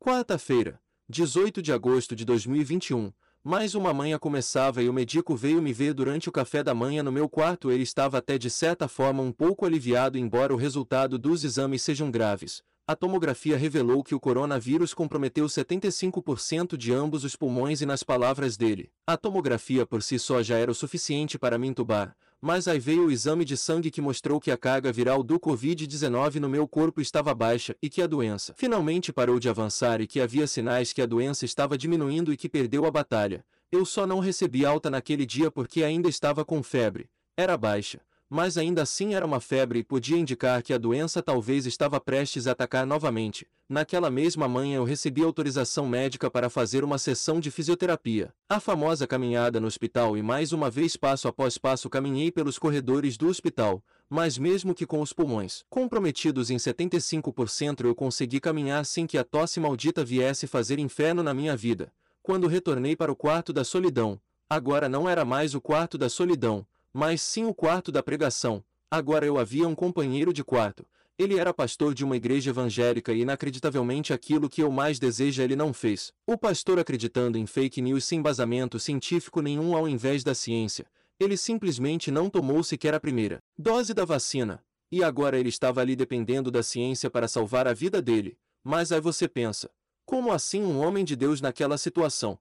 Quarta-feira, 0.00 0.80
18 1.06 1.60
de 1.60 1.70
agosto 1.70 2.16
de 2.16 2.24
2021, 2.24 3.12
mais 3.44 3.74
uma 3.74 3.92
manhã 3.92 4.18
começava 4.18 4.82
e 4.82 4.88
o 4.88 4.94
médico 4.94 5.36
veio 5.36 5.60
me 5.60 5.70
ver 5.70 5.92
durante 5.92 6.30
o 6.30 6.32
café 6.32 6.62
da 6.62 6.74
manhã 6.74 7.02
no 7.02 7.12
meu 7.12 7.28
quarto. 7.28 7.70
Ele 7.70 7.82
estava 7.82 8.18
até 8.18 8.38
de 8.38 8.48
certa 8.48 8.88
forma 8.88 9.22
um 9.22 9.30
pouco 9.30 9.66
aliviado, 9.66 10.16
embora 10.16 10.54
o 10.54 10.56
resultado 10.56 11.18
dos 11.18 11.44
exames 11.44 11.82
sejam 11.82 12.10
graves. 12.10 12.62
A 12.88 12.96
tomografia 12.96 13.56
revelou 13.56 14.02
que 14.02 14.14
o 14.14 14.20
coronavírus 14.20 14.94
comprometeu 14.94 15.44
75% 15.46 16.76
de 16.76 16.92
ambos 16.92 17.22
os 17.22 17.36
pulmões 17.36 17.82
e 17.82 17.86
nas 17.86 18.02
palavras 18.02 18.56
dele, 18.56 18.90
a 19.06 19.16
tomografia 19.16 19.84
por 19.84 20.02
si 20.02 20.18
só 20.18 20.42
já 20.42 20.56
era 20.56 20.70
o 20.70 20.74
suficiente 20.74 21.36
para 21.36 21.58
me 21.58 21.66
entubar, 21.66 22.16
mas 22.46 22.68
aí 22.68 22.78
veio 22.78 23.06
o 23.06 23.10
exame 23.10 23.44
de 23.44 23.56
sangue 23.56 23.90
que 23.90 24.00
mostrou 24.00 24.38
que 24.38 24.52
a 24.52 24.56
carga 24.56 24.92
viral 24.92 25.20
do 25.20 25.36
Covid-19 25.36 26.36
no 26.36 26.48
meu 26.48 26.68
corpo 26.68 27.00
estava 27.00 27.34
baixa 27.34 27.74
e 27.82 27.90
que 27.90 28.00
a 28.00 28.06
doença 28.06 28.54
finalmente 28.56 29.12
parou 29.12 29.40
de 29.40 29.48
avançar 29.48 30.00
e 30.00 30.06
que 30.06 30.20
havia 30.20 30.46
sinais 30.46 30.92
que 30.92 31.02
a 31.02 31.06
doença 31.06 31.44
estava 31.44 31.76
diminuindo 31.76 32.32
e 32.32 32.36
que 32.36 32.48
perdeu 32.48 32.86
a 32.86 32.90
batalha. 32.90 33.44
Eu 33.72 33.84
só 33.84 34.06
não 34.06 34.20
recebi 34.20 34.64
alta 34.64 34.88
naquele 34.88 35.26
dia 35.26 35.50
porque 35.50 35.82
ainda 35.82 36.08
estava 36.08 36.44
com 36.44 36.62
febre. 36.62 37.10
Era 37.36 37.56
baixa, 37.56 38.00
mas 38.28 38.58
ainda 38.58 38.82
assim 38.82 39.14
era 39.14 39.24
uma 39.24 39.40
febre 39.40 39.78
e 39.78 39.84
podia 39.84 40.16
indicar 40.16 40.62
que 40.62 40.72
a 40.72 40.78
doença 40.78 41.22
talvez 41.22 41.64
estava 41.66 42.00
prestes 42.00 42.46
a 42.46 42.52
atacar 42.52 42.84
novamente. 42.86 43.46
Naquela 43.68 44.10
mesma 44.10 44.48
manhã 44.48 44.76
eu 44.76 44.84
recebi 44.84 45.22
autorização 45.22 45.86
médica 45.86 46.30
para 46.30 46.50
fazer 46.50 46.84
uma 46.84 46.98
sessão 46.98 47.40
de 47.40 47.50
fisioterapia. 47.50 48.32
A 48.48 48.60
famosa 48.60 49.06
caminhada 49.06 49.60
no 49.60 49.66
hospital 49.66 50.16
e 50.16 50.22
mais 50.22 50.52
uma 50.52 50.70
vez 50.70 50.96
passo 50.96 51.28
após 51.28 51.56
passo 51.58 51.90
caminhei 51.90 52.30
pelos 52.30 52.58
corredores 52.58 53.16
do 53.16 53.28
hospital, 53.28 53.82
mas 54.08 54.38
mesmo 54.38 54.74
que 54.74 54.86
com 54.86 55.00
os 55.00 55.12
pulmões 55.12 55.64
comprometidos 55.68 56.50
em 56.50 56.56
75% 56.56 57.84
eu 57.84 57.94
consegui 57.94 58.40
caminhar 58.40 58.84
sem 58.84 59.06
que 59.06 59.18
a 59.18 59.24
tosse 59.24 59.58
maldita 59.60 60.04
viesse 60.04 60.46
fazer 60.46 60.78
inferno 60.78 61.22
na 61.22 61.34
minha 61.34 61.56
vida. 61.56 61.92
Quando 62.22 62.48
retornei 62.48 62.96
para 62.96 63.12
o 63.12 63.16
quarto 63.16 63.52
da 63.52 63.62
solidão, 63.62 64.20
agora 64.50 64.88
não 64.88 65.08
era 65.08 65.24
mais 65.24 65.54
o 65.54 65.60
quarto 65.60 65.96
da 65.96 66.08
solidão, 66.08 66.66
mas 66.96 67.20
sim 67.20 67.44
o 67.44 67.52
quarto 67.52 67.92
da 67.92 68.02
pregação. 68.02 68.64
Agora 68.90 69.26
eu 69.26 69.36
havia 69.38 69.68
um 69.68 69.74
companheiro 69.74 70.32
de 70.32 70.42
quarto. 70.42 70.86
Ele 71.18 71.38
era 71.38 71.52
pastor 71.52 71.92
de 71.92 72.02
uma 72.02 72.16
igreja 72.16 72.48
evangélica 72.48 73.12
e 73.12 73.20
inacreditavelmente 73.20 74.14
aquilo 74.14 74.48
que 74.48 74.62
eu 74.62 74.70
mais 74.70 74.98
desejo 74.98 75.42
ele 75.42 75.54
não 75.54 75.74
fez. 75.74 76.10
O 76.26 76.38
pastor 76.38 76.78
acreditando 76.78 77.36
em 77.36 77.44
fake 77.44 77.82
news 77.82 78.06
sem 78.06 78.20
embasamento 78.20 78.78
científico 78.78 79.42
nenhum 79.42 79.76
ao 79.76 79.86
invés 79.86 80.24
da 80.24 80.34
ciência. 80.34 80.86
Ele 81.20 81.36
simplesmente 81.36 82.10
não 82.10 82.30
tomou 82.30 82.64
sequer 82.64 82.94
a 82.94 83.00
primeira 83.00 83.42
dose 83.58 83.92
da 83.92 84.06
vacina. 84.06 84.64
E 84.90 85.04
agora 85.04 85.38
ele 85.38 85.50
estava 85.50 85.82
ali 85.82 85.96
dependendo 85.96 86.50
da 86.50 86.62
ciência 86.62 87.10
para 87.10 87.28
salvar 87.28 87.68
a 87.68 87.74
vida 87.74 88.00
dele. 88.00 88.38
Mas 88.64 88.90
aí 88.90 89.02
você 89.02 89.28
pensa, 89.28 89.70
como 90.06 90.32
assim 90.32 90.62
um 90.62 90.78
homem 90.78 91.04
de 91.04 91.14
Deus 91.14 91.42
naquela 91.42 91.76
situação? 91.76 92.38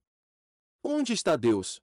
Onde 0.81 1.11
está 1.11 1.35
Deus? 1.35 1.81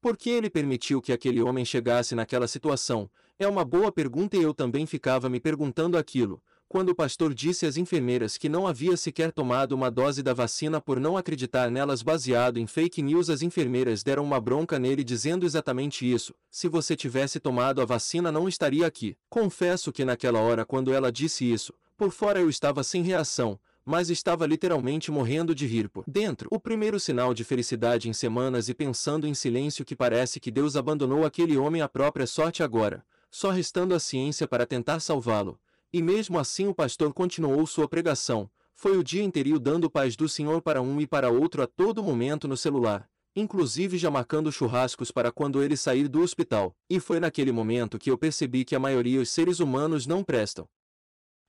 Por 0.00 0.16
que 0.16 0.30
ele 0.30 0.48
permitiu 0.48 1.02
que 1.02 1.12
aquele 1.12 1.42
homem 1.42 1.62
chegasse 1.62 2.14
naquela 2.14 2.48
situação? 2.48 3.10
É 3.38 3.46
uma 3.46 3.64
boa 3.64 3.92
pergunta 3.92 4.36
e 4.36 4.42
eu 4.42 4.54
também 4.54 4.86
ficava 4.86 5.28
me 5.28 5.38
perguntando 5.38 5.98
aquilo, 5.98 6.42
quando 6.70 6.90
o 6.90 6.94
pastor 6.94 7.34
disse 7.34 7.66
às 7.66 7.76
enfermeiras 7.76 8.38
que 8.38 8.48
não 8.48 8.66
havia 8.66 8.96
sequer 8.96 9.32
tomado 9.32 9.72
uma 9.72 9.90
dose 9.90 10.22
da 10.22 10.32
vacina 10.32 10.80
por 10.80 11.00
não 11.00 11.16
acreditar 11.16 11.68
nelas 11.68 12.00
baseado 12.00 12.58
em 12.58 12.66
fake 12.66 13.02
news, 13.02 13.28
as 13.28 13.42
enfermeiras 13.42 14.02
deram 14.04 14.22
uma 14.22 14.40
bronca 14.40 14.78
nele 14.78 15.02
dizendo 15.02 15.44
exatamente 15.44 16.10
isso. 16.10 16.32
Se 16.48 16.68
você 16.68 16.94
tivesse 16.94 17.40
tomado 17.40 17.82
a 17.82 17.84
vacina, 17.84 18.30
não 18.30 18.48
estaria 18.48 18.86
aqui. 18.86 19.16
Confesso 19.28 19.90
que 19.90 20.04
naquela 20.04 20.38
hora, 20.38 20.64
quando 20.64 20.94
ela 20.94 21.10
disse 21.10 21.44
isso, 21.44 21.74
por 21.96 22.10
fora 22.12 22.40
eu 22.40 22.48
estava 22.48 22.84
sem 22.84 23.02
reação, 23.02 23.58
mas 23.84 24.10
estava 24.10 24.46
literalmente 24.46 25.10
morrendo 25.10 25.54
de 25.54 25.66
rir 25.66 25.88
por 25.88 26.04
dentro. 26.06 26.48
O 26.50 26.60
primeiro 26.60 27.00
sinal 27.00 27.34
de 27.34 27.44
felicidade 27.44 28.08
em 28.08 28.12
semanas 28.12 28.68
e 28.68 28.74
pensando 28.74 29.26
em 29.26 29.34
silêncio 29.34 29.84
que 29.84 29.96
parece 29.96 30.38
que 30.38 30.50
Deus 30.50 30.76
abandonou 30.76 31.24
aquele 31.24 31.56
homem 31.56 31.82
à 31.82 31.88
própria 31.88 32.26
sorte 32.26 32.62
agora, 32.62 33.04
só 33.30 33.50
restando 33.50 33.94
a 33.94 34.00
ciência 34.00 34.46
para 34.46 34.66
tentar 34.66 35.00
salvá-lo. 35.00 35.58
E 35.92 36.02
mesmo 36.02 36.38
assim 36.38 36.66
o 36.68 36.74
pastor 36.74 37.12
continuou 37.12 37.66
sua 37.66 37.88
pregação. 37.88 38.48
Foi 38.74 38.96
o 38.96 39.04
dia 39.04 39.22
inteiro 39.22 39.58
dando 39.58 39.90
paz 39.90 40.16
do 40.16 40.28
Senhor 40.28 40.62
para 40.62 40.80
um 40.80 41.00
e 41.00 41.06
para 41.06 41.30
outro 41.30 41.62
a 41.62 41.66
todo 41.66 42.02
momento 42.02 42.48
no 42.48 42.56
celular, 42.56 43.10
inclusive 43.36 43.98
já 43.98 44.10
marcando 44.10 44.50
churrascos 44.50 45.10
para 45.10 45.30
quando 45.30 45.62
ele 45.62 45.76
sair 45.76 46.08
do 46.08 46.22
hospital. 46.22 46.74
E 46.88 46.98
foi 46.98 47.20
naquele 47.20 47.52
momento 47.52 47.98
que 47.98 48.10
eu 48.10 48.16
percebi 48.16 48.64
que 48.64 48.74
a 48.74 48.80
maioria 48.80 49.18
dos 49.18 49.30
seres 49.30 49.60
humanos 49.60 50.06
não 50.06 50.24
prestam. 50.24 50.66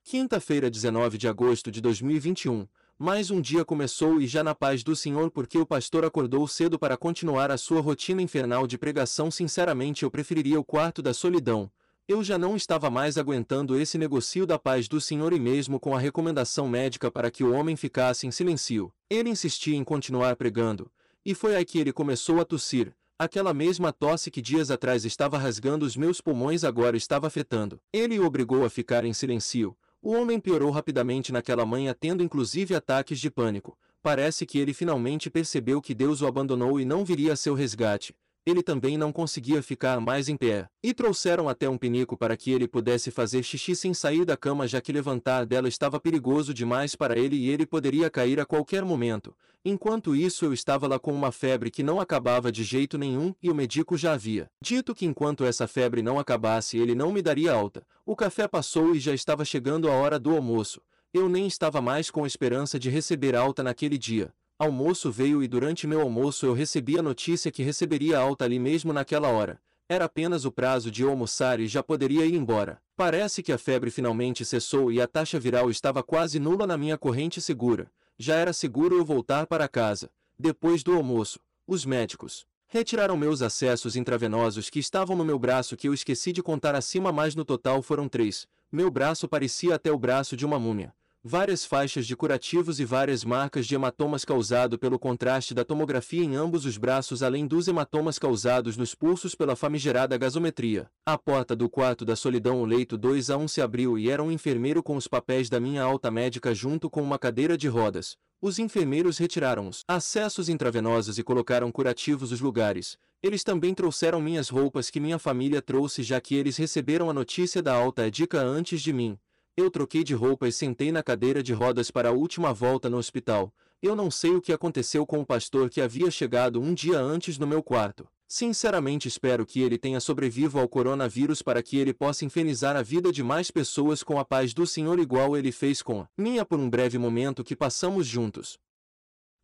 Quinta-feira, 0.04 0.68
19 0.68 1.16
de 1.16 1.28
agosto 1.28 1.70
de 1.70 1.80
2021. 1.80 2.66
Mais 2.98 3.30
um 3.30 3.40
dia 3.40 3.64
começou 3.64 4.20
e 4.20 4.26
já 4.26 4.42
na 4.42 4.54
paz 4.54 4.82
do 4.82 4.94
Senhor 4.94 5.30
porque 5.30 5.56
o 5.56 5.64
pastor 5.64 6.04
acordou 6.04 6.46
cedo 6.46 6.78
para 6.78 6.96
continuar 6.96 7.50
a 7.50 7.56
sua 7.56 7.80
rotina 7.80 8.20
infernal 8.20 8.66
de 8.66 8.76
pregação. 8.76 9.30
Sinceramente, 9.30 10.02
eu 10.02 10.10
preferiria 10.10 10.60
o 10.60 10.64
quarto 10.64 11.00
da 11.00 11.14
solidão. 11.14 11.70
Eu 12.06 12.22
já 12.22 12.36
não 12.36 12.56
estava 12.56 12.90
mais 12.90 13.16
aguentando 13.16 13.78
esse 13.78 13.96
negocio 13.96 14.44
da 14.44 14.58
paz 14.58 14.86
do 14.86 15.00
Senhor 15.00 15.32
e 15.32 15.40
mesmo 15.40 15.80
com 15.80 15.94
a 15.94 16.00
recomendação 16.00 16.68
médica 16.68 17.10
para 17.10 17.30
que 17.30 17.44
o 17.44 17.52
homem 17.52 17.76
ficasse 17.76 18.26
em 18.26 18.30
silêncio. 18.30 18.92
Ele 19.08 19.30
insistia 19.30 19.76
em 19.76 19.84
continuar 19.84 20.36
pregando. 20.36 20.90
E 21.24 21.32
foi 21.32 21.54
aí 21.54 21.64
que 21.64 21.78
ele 21.78 21.92
começou 21.92 22.40
a 22.40 22.44
tossir. 22.44 22.92
Aquela 23.18 23.54
mesma 23.54 23.92
tosse 23.92 24.32
que 24.32 24.42
dias 24.42 24.70
atrás 24.70 25.04
estava 25.04 25.38
rasgando 25.38 25.86
os 25.86 25.96
meus 25.96 26.20
pulmões 26.20 26.64
agora 26.64 26.96
estava 26.96 27.28
afetando. 27.28 27.80
Ele 27.92 28.18
o 28.18 28.26
obrigou 28.26 28.64
a 28.64 28.68
ficar 28.68 29.04
em 29.04 29.12
silêncio. 29.12 29.76
O 30.04 30.14
homem 30.14 30.40
piorou 30.40 30.72
rapidamente 30.72 31.32
naquela 31.32 31.64
manhã, 31.64 31.94
tendo 31.98 32.24
inclusive 32.24 32.74
ataques 32.74 33.20
de 33.20 33.30
pânico. 33.30 33.78
Parece 34.02 34.44
que 34.44 34.58
ele 34.58 34.74
finalmente 34.74 35.30
percebeu 35.30 35.80
que 35.80 35.94
Deus 35.94 36.20
o 36.20 36.26
abandonou 36.26 36.80
e 36.80 36.84
não 36.84 37.04
viria 37.04 37.34
a 37.34 37.36
seu 37.36 37.54
resgate. 37.54 38.12
Ele 38.44 38.62
também 38.62 38.98
não 38.98 39.12
conseguia 39.12 39.62
ficar 39.62 40.00
mais 40.00 40.28
em 40.28 40.36
pé. 40.36 40.68
E 40.82 40.92
trouxeram 40.92 41.48
até 41.48 41.68
um 41.68 41.78
pinico 41.78 42.16
para 42.16 42.36
que 42.36 42.50
ele 42.50 42.66
pudesse 42.66 43.10
fazer 43.10 43.42
xixi 43.42 43.76
sem 43.76 43.94
sair 43.94 44.24
da 44.24 44.36
cama, 44.36 44.66
já 44.66 44.80
que 44.80 44.92
levantar 44.92 45.46
dela 45.46 45.68
estava 45.68 46.00
perigoso 46.00 46.52
demais 46.52 46.96
para 46.96 47.18
ele 47.18 47.36
e 47.36 47.50
ele 47.50 47.64
poderia 47.64 48.10
cair 48.10 48.40
a 48.40 48.44
qualquer 48.44 48.84
momento. 48.84 49.32
Enquanto 49.64 50.16
isso, 50.16 50.44
eu 50.44 50.52
estava 50.52 50.88
lá 50.88 50.98
com 50.98 51.12
uma 51.12 51.30
febre 51.30 51.70
que 51.70 51.84
não 51.84 52.00
acabava 52.00 52.50
de 52.50 52.64
jeito 52.64 52.98
nenhum 52.98 53.32
e 53.40 53.48
o 53.48 53.54
médico 53.54 53.96
já 53.96 54.14
havia 54.14 54.50
dito 54.60 54.94
que 54.94 55.04
enquanto 55.04 55.44
essa 55.44 55.68
febre 55.68 56.02
não 56.02 56.18
acabasse, 56.18 56.78
ele 56.78 56.94
não 56.94 57.12
me 57.12 57.20
daria 57.20 57.52
alta. 57.52 57.86
O 58.06 58.16
café 58.16 58.48
passou 58.48 58.94
e 58.94 58.98
já 58.98 59.12
estava 59.12 59.44
chegando 59.44 59.88
a 59.88 59.92
hora 59.92 60.18
do 60.18 60.34
almoço. 60.34 60.80
Eu 61.12 61.28
nem 61.28 61.46
estava 61.46 61.80
mais 61.80 62.10
com 62.10 62.26
esperança 62.26 62.78
de 62.78 62.88
receber 62.88 63.36
alta 63.36 63.62
naquele 63.62 63.98
dia. 63.98 64.32
Almoço 64.62 65.10
veio 65.10 65.42
e 65.42 65.48
durante 65.48 65.86
meu 65.86 66.00
almoço 66.00 66.46
eu 66.46 66.52
recebi 66.52 66.98
a 66.98 67.02
notícia 67.02 67.50
que 67.50 67.62
receberia 67.62 68.18
alta 68.18 68.44
ali 68.44 68.58
mesmo 68.58 68.92
naquela 68.92 69.28
hora. 69.28 69.60
Era 69.88 70.04
apenas 70.04 70.44
o 70.44 70.52
prazo 70.52 70.90
de 70.90 71.02
almoçar 71.02 71.58
e 71.58 71.66
já 71.66 71.82
poderia 71.82 72.24
ir 72.24 72.34
embora. 72.34 72.80
Parece 72.96 73.42
que 73.42 73.52
a 73.52 73.58
febre 73.58 73.90
finalmente 73.90 74.44
cessou 74.44 74.92
e 74.92 75.00
a 75.00 75.08
taxa 75.08 75.40
viral 75.40 75.70
estava 75.70 76.02
quase 76.02 76.38
nula 76.38 76.66
na 76.66 76.76
minha 76.76 76.96
corrente 76.96 77.40
segura 77.40 77.90
já 78.22 78.36
era 78.36 78.52
seguro 78.52 78.96
eu 78.96 79.04
voltar 79.04 79.48
para 79.48 79.66
casa. 79.66 80.08
Depois 80.38 80.84
do 80.84 80.94
almoço, 80.94 81.40
os 81.66 81.84
médicos 81.84 82.46
retiraram 82.68 83.16
meus 83.16 83.42
acessos 83.42 83.96
intravenosos 83.96 84.70
que 84.70 84.78
estavam 84.78 85.16
no 85.16 85.24
meu 85.24 85.38
braço 85.38 85.76
que 85.76 85.88
eu 85.88 85.92
esqueci 85.92 86.32
de 86.32 86.40
contar 86.40 86.76
acima, 86.76 87.10
mas 87.10 87.34
no 87.34 87.44
total 87.44 87.82
foram 87.82 88.08
três. 88.08 88.46
Meu 88.70 88.90
braço 88.92 89.28
parecia 89.28 89.74
até 89.74 89.90
o 89.90 89.98
braço 89.98 90.36
de 90.36 90.46
uma 90.46 90.58
múmia. 90.58 90.94
Várias 91.24 91.64
faixas 91.64 92.04
de 92.04 92.16
curativos 92.16 92.80
e 92.80 92.84
várias 92.84 93.24
marcas 93.24 93.64
de 93.64 93.76
hematomas 93.76 94.24
causado 94.24 94.76
pelo 94.76 94.98
contraste 94.98 95.54
da 95.54 95.64
tomografia 95.64 96.24
em 96.24 96.34
ambos 96.34 96.66
os 96.66 96.76
braços, 96.76 97.22
além 97.22 97.46
dos 97.46 97.68
hematomas 97.68 98.18
causados 98.18 98.76
nos 98.76 98.92
pulsos 98.92 99.32
pela 99.32 99.54
famigerada 99.54 100.18
gasometria. 100.18 100.90
A 101.06 101.16
porta 101.16 101.54
do 101.54 101.70
quarto 101.70 102.04
da 102.04 102.16
solidão, 102.16 102.60
o 102.60 102.64
leito 102.64 102.98
2 102.98 103.30
a 103.30 103.36
1 103.36 103.46
se 103.46 103.62
abriu 103.62 103.96
e 103.96 104.10
era 104.10 104.20
um 104.20 104.32
enfermeiro 104.32 104.82
com 104.82 104.96
os 104.96 105.06
papéis 105.06 105.48
da 105.48 105.60
minha 105.60 105.84
alta 105.84 106.10
médica 106.10 106.52
junto 106.52 106.90
com 106.90 107.00
uma 107.00 107.20
cadeira 107.20 107.56
de 107.56 107.68
rodas. 107.68 108.16
Os 108.40 108.58
enfermeiros 108.58 109.16
retiraram 109.16 109.68
os 109.68 109.84
acessos 109.86 110.48
intravenosos 110.48 111.20
e 111.20 111.22
colocaram 111.22 111.70
curativos 111.70 112.32
nos 112.32 112.40
lugares. 112.40 112.98
Eles 113.22 113.44
também 113.44 113.72
trouxeram 113.74 114.20
minhas 114.20 114.48
roupas 114.48 114.90
que 114.90 114.98
minha 114.98 115.20
família 115.20 115.62
trouxe 115.62 116.02
já 116.02 116.20
que 116.20 116.34
eles 116.34 116.56
receberam 116.56 117.08
a 117.08 117.12
notícia 117.12 117.62
da 117.62 117.72
alta 117.72 118.10
dica 118.10 118.42
antes 118.42 118.82
de 118.82 118.92
mim. 118.92 119.16
Eu 119.54 119.70
troquei 119.70 120.02
de 120.02 120.14
roupa 120.14 120.48
e 120.48 120.52
sentei 120.52 120.90
na 120.90 121.02
cadeira 121.02 121.42
de 121.42 121.52
rodas 121.52 121.90
para 121.90 122.08
a 122.08 122.12
última 122.12 122.54
volta 122.54 122.88
no 122.88 122.96
hospital. 122.96 123.54
Eu 123.82 123.94
não 123.94 124.10
sei 124.10 124.30
o 124.30 124.40
que 124.40 124.50
aconteceu 124.50 125.04
com 125.04 125.20
o 125.20 125.26
pastor 125.26 125.68
que 125.68 125.82
havia 125.82 126.10
chegado 126.10 126.58
um 126.58 126.72
dia 126.72 126.98
antes 126.98 127.36
no 127.36 127.46
meu 127.46 127.62
quarto. 127.62 128.08
Sinceramente 128.26 129.08
espero 129.08 129.44
que 129.44 129.60
ele 129.60 129.76
tenha 129.76 130.00
sobrevivo 130.00 130.58
ao 130.58 130.66
coronavírus 130.66 131.42
para 131.42 131.62
que 131.62 131.76
ele 131.76 131.92
possa 131.92 132.24
infernizar 132.24 132.76
a 132.76 132.82
vida 132.82 133.12
de 133.12 133.22
mais 133.22 133.50
pessoas 133.50 134.02
com 134.02 134.18
a 134.18 134.24
paz 134.24 134.54
do 134.54 134.66
Senhor 134.66 134.98
igual 134.98 135.36
ele 135.36 135.52
fez 135.52 135.82
com 135.82 136.00
a 136.00 136.08
minha 136.16 136.46
por 136.46 136.58
um 136.58 136.70
breve 136.70 136.96
momento 136.96 137.44
que 137.44 137.54
passamos 137.54 138.06
juntos. 138.06 138.58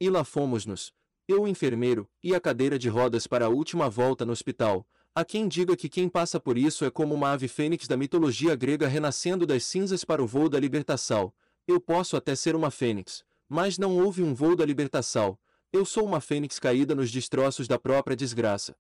E 0.00 0.08
lá 0.08 0.24
fomos-nos. 0.24 0.90
eu 1.28 1.42
o 1.42 1.48
enfermeiro, 1.48 2.08
e 2.24 2.34
a 2.34 2.40
cadeira 2.40 2.78
de 2.78 2.88
rodas 2.88 3.26
para 3.26 3.44
a 3.44 3.50
última 3.50 3.90
volta 3.90 4.24
no 4.24 4.32
hospital. 4.32 4.86
Há 5.18 5.24
quem 5.24 5.48
diga 5.48 5.76
que 5.76 5.88
quem 5.88 6.08
passa 6.08 6.38
por 6.38 6.56
isso 6.56 6.84
é 6.84 6.90
como 6.92 7.12
uma 7.12 7.32
ave 7.32 7.48
fênix 7.48 7.88
da 7.88 7.96
mitologia 7.96 8.54
grega 8.54 8.86
renascendo 8.86 9.44
das 9.44 9.64
cinzas 9.64 10.04
para 10.04 10.22
o 10.22 10.28
voo 10.28 10.48
da 10.48 10.60
libertação. 10.60 11.32
Eu 11.66 11.80
posso 11.80 12.16
até 12.16 12.36
ser 12.36 12.54
uma 12.54 12.70
fênix, 12.70 13.24
mas 13.48 13.78
não 13.78 13.98
houve 13.98 14.22
um 14.22 14.32
voo 14.32 14.54
da 14.54 14.64
libertação. 14.64 15.36
Eu 15.72 15.84
sou 15.84 16.04
uma 16.04 16.20
fênix 16.20 16.60
caída 16.60 16.94
nos 16.94 17.10
destroços 17.10 17.66
da 17.66 17.80
própria 17.80 18.16
desgraça. 18.16 18.76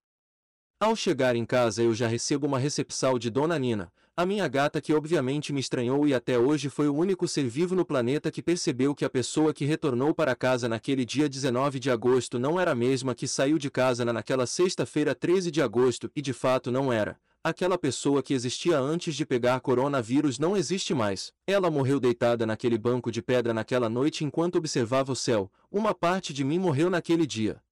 Ao 0.78 0.94
chegar 0.94 1.34
em 1.34 1.44
casa 1.44 1.82
eu 1.82 1.92
já 1.92 2.06
recebo 2.06 2.46
uma 2.46 2.60
recepção 2.60 3.18
de 3.18 3.30
Dona 3.30 3.58
Nina, 3.58 3.92
a 4.18 4.26
minha 4.26 4.48
gata 4.48 4.80
que 4.80 4.92
obviamente 4.92 5.52
me 5.52 5.60
estranhou 5.60 6.04
e 6.04 6.12
até 6.12 6.36
hoje 6.36 6.68
foi 6.68 6.88
o 6.88 6.92
único 6.96 7.28
ser 7.28 7.46
vivo 7.48 7.76
no 7.76 7.84
planeta 7.84 8.32
que 8.32 8.42
percebeu 8.42 8.92
que 8.92 9.04
a 9.04 9.08
pessoa 9.08 9.54
que 9.54 9.64
retornou 9.64 10.12
para 10.12 10.34
casa 10.34 10.68
naquele 10.68 11.04
dia 11.04 11.28
19 11.28 11.78
de 11.78 11.88
agosto 11.88 12.36
não 12.36 12.58
era 12.58 12.72
a 12.72 12.74
mesma 12.74 13.14
que 13.14 13.28
saiu 13.28 13.58
de 13.58 13.70
casa 13.70 14.04
naquela 14.04 14.44
sexta-feira 14.44 15.14
13 15.14 15.52
de 15.52 15.62
agosto 15.62 16.10
e 16.16 16.20
de 16.20 16.32
fato 16.32 16.68
não 16.68 16.92
era. 16.92 17.16
Aquela 17.44 17.78
pessoa 17.78 18.20
que 18.20 18.34
existia 18.34 18.76
antes 18.80 19.14
de 19.14 19.24
pegar 19.24 19.60
coronavírus 19.60 20.36
não 20.36 20.56
existe 20.56 20.92
mais. 20.92 21.32
Ela 21.46 21.70
morreu 21.70 22.00
deitada 22.00 22.44
naquele 22.44 22.76
banco 22.76 23.12
de 23.12 23.22
pedra 23.22 23.54
naquela 23.54 23.88
noite 23.88 24.24
enquanto 24.24 24.56
observava 24.56 25.12
o 25.12 25.16
céu. 25.16 25.48
Uma 25.70 25.94
parte 25.94 26.34
de 26.34 26.42
mim 26.42 26.58
morreu 26.58 26.90
naquele 26.90 27.24
dia. 27.24 27.62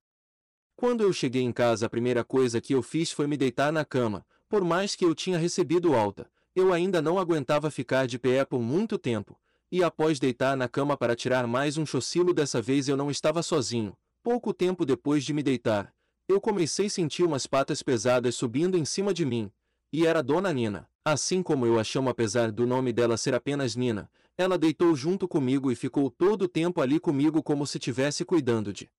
Quando 0.77 1.03
eu 1.03 1.13
cheguei 1.13 1.43
em 1.43 1.51
casa 1.51 1.87
a 1.87 1.91
primeira 1.91 2.23
coisa 2.23 2.61
que 2.61 2.73
eu 2.73 2.83
fiz 2.83 3.11
foi 3.11 3.27
me 3.27 3.37
deitar 3.37 3.73
na 3.73 3.85
cama, 3.85 4.25
por 4.49 4.63
mais 4.63 4.95
que 4.95 5.05
eu 5.05 5.13
tinha 5.13 5.39
recebido 5.39 5.93
alta, 5.93 6.31
eu 6.57 6.73
ainda 6.73 7.03
não 7.03 7.19
aguentava 7.19 7.71
ficar 7.71 8.07
de 8.07 8.19
pé 8.19 8.43
por 8.43 8.63
muito 8.63 8.97
tempo, 8.97 9.39
e 9.71 9.85
após 9.85 10.19
deitar 10.19 10.57
na 10.57 10.67
cama 10.67 10.97
para 10.97 11.15
tirar 11.15 11.47
mais 11.47 11.77
um 11.77 11.85
chocilo 11.85 12.33
dessa 12.33 12.63
vez 12.63 12.89
eu 12.89 12.97
não 12.97 13.11
estava 13.11 13.43
sozinho. 13.43 13.95
Pouco 14.23 14.55
tempo 14.55 14.87
depois 14.87 15.23
de 15.23 15.35
me 15.35 15.43
deitar, 15.43 15.95
eu 16.27 16.41
comecei 16.41 16.87
a 16.87 16.91
sentir 16.91 17.25
umas 17.25 17.47
patas 17.47 17.83
pesadas 17.83 18.35
subindo 18.37 18.79
em 18.79 18.87
cima 18.87 19.13
de 19.13 19.27
mim, 19.27 19.53
e 19.93 20.07
era 20.07 20.23
Dona 20.23 20.51
Nina. 20.51 20.89
Assim 21.05 21.43
como 21.43 21.67
eu 21.67 21.79
a 21.79 21.85
chamo 21.85 22.09
apesar 22.09 22.51
do 22.51 22.67
nome 22.67 22.91
dela 22.91 23.19
ser 23.19 23.35
apenas 23.35 23.77
Nina, 23.77 24.11
ela 24.39 24.57
deitou 24.57 24.97
junto 24.97 25.29
comigo 25.29 25.71
e 25.71 25.77
ficou 25.77 26.11
todo 26.11 26.43
o 26.47 26.49
tempo 26.49 26.81
ali 26.81 26.99
comigo 26.99 27.43
como 27.43 27.67
se 27.67 27.77
estivesse 27.77 28.25
cuidando 28.25 28.73
de 28.73 28.91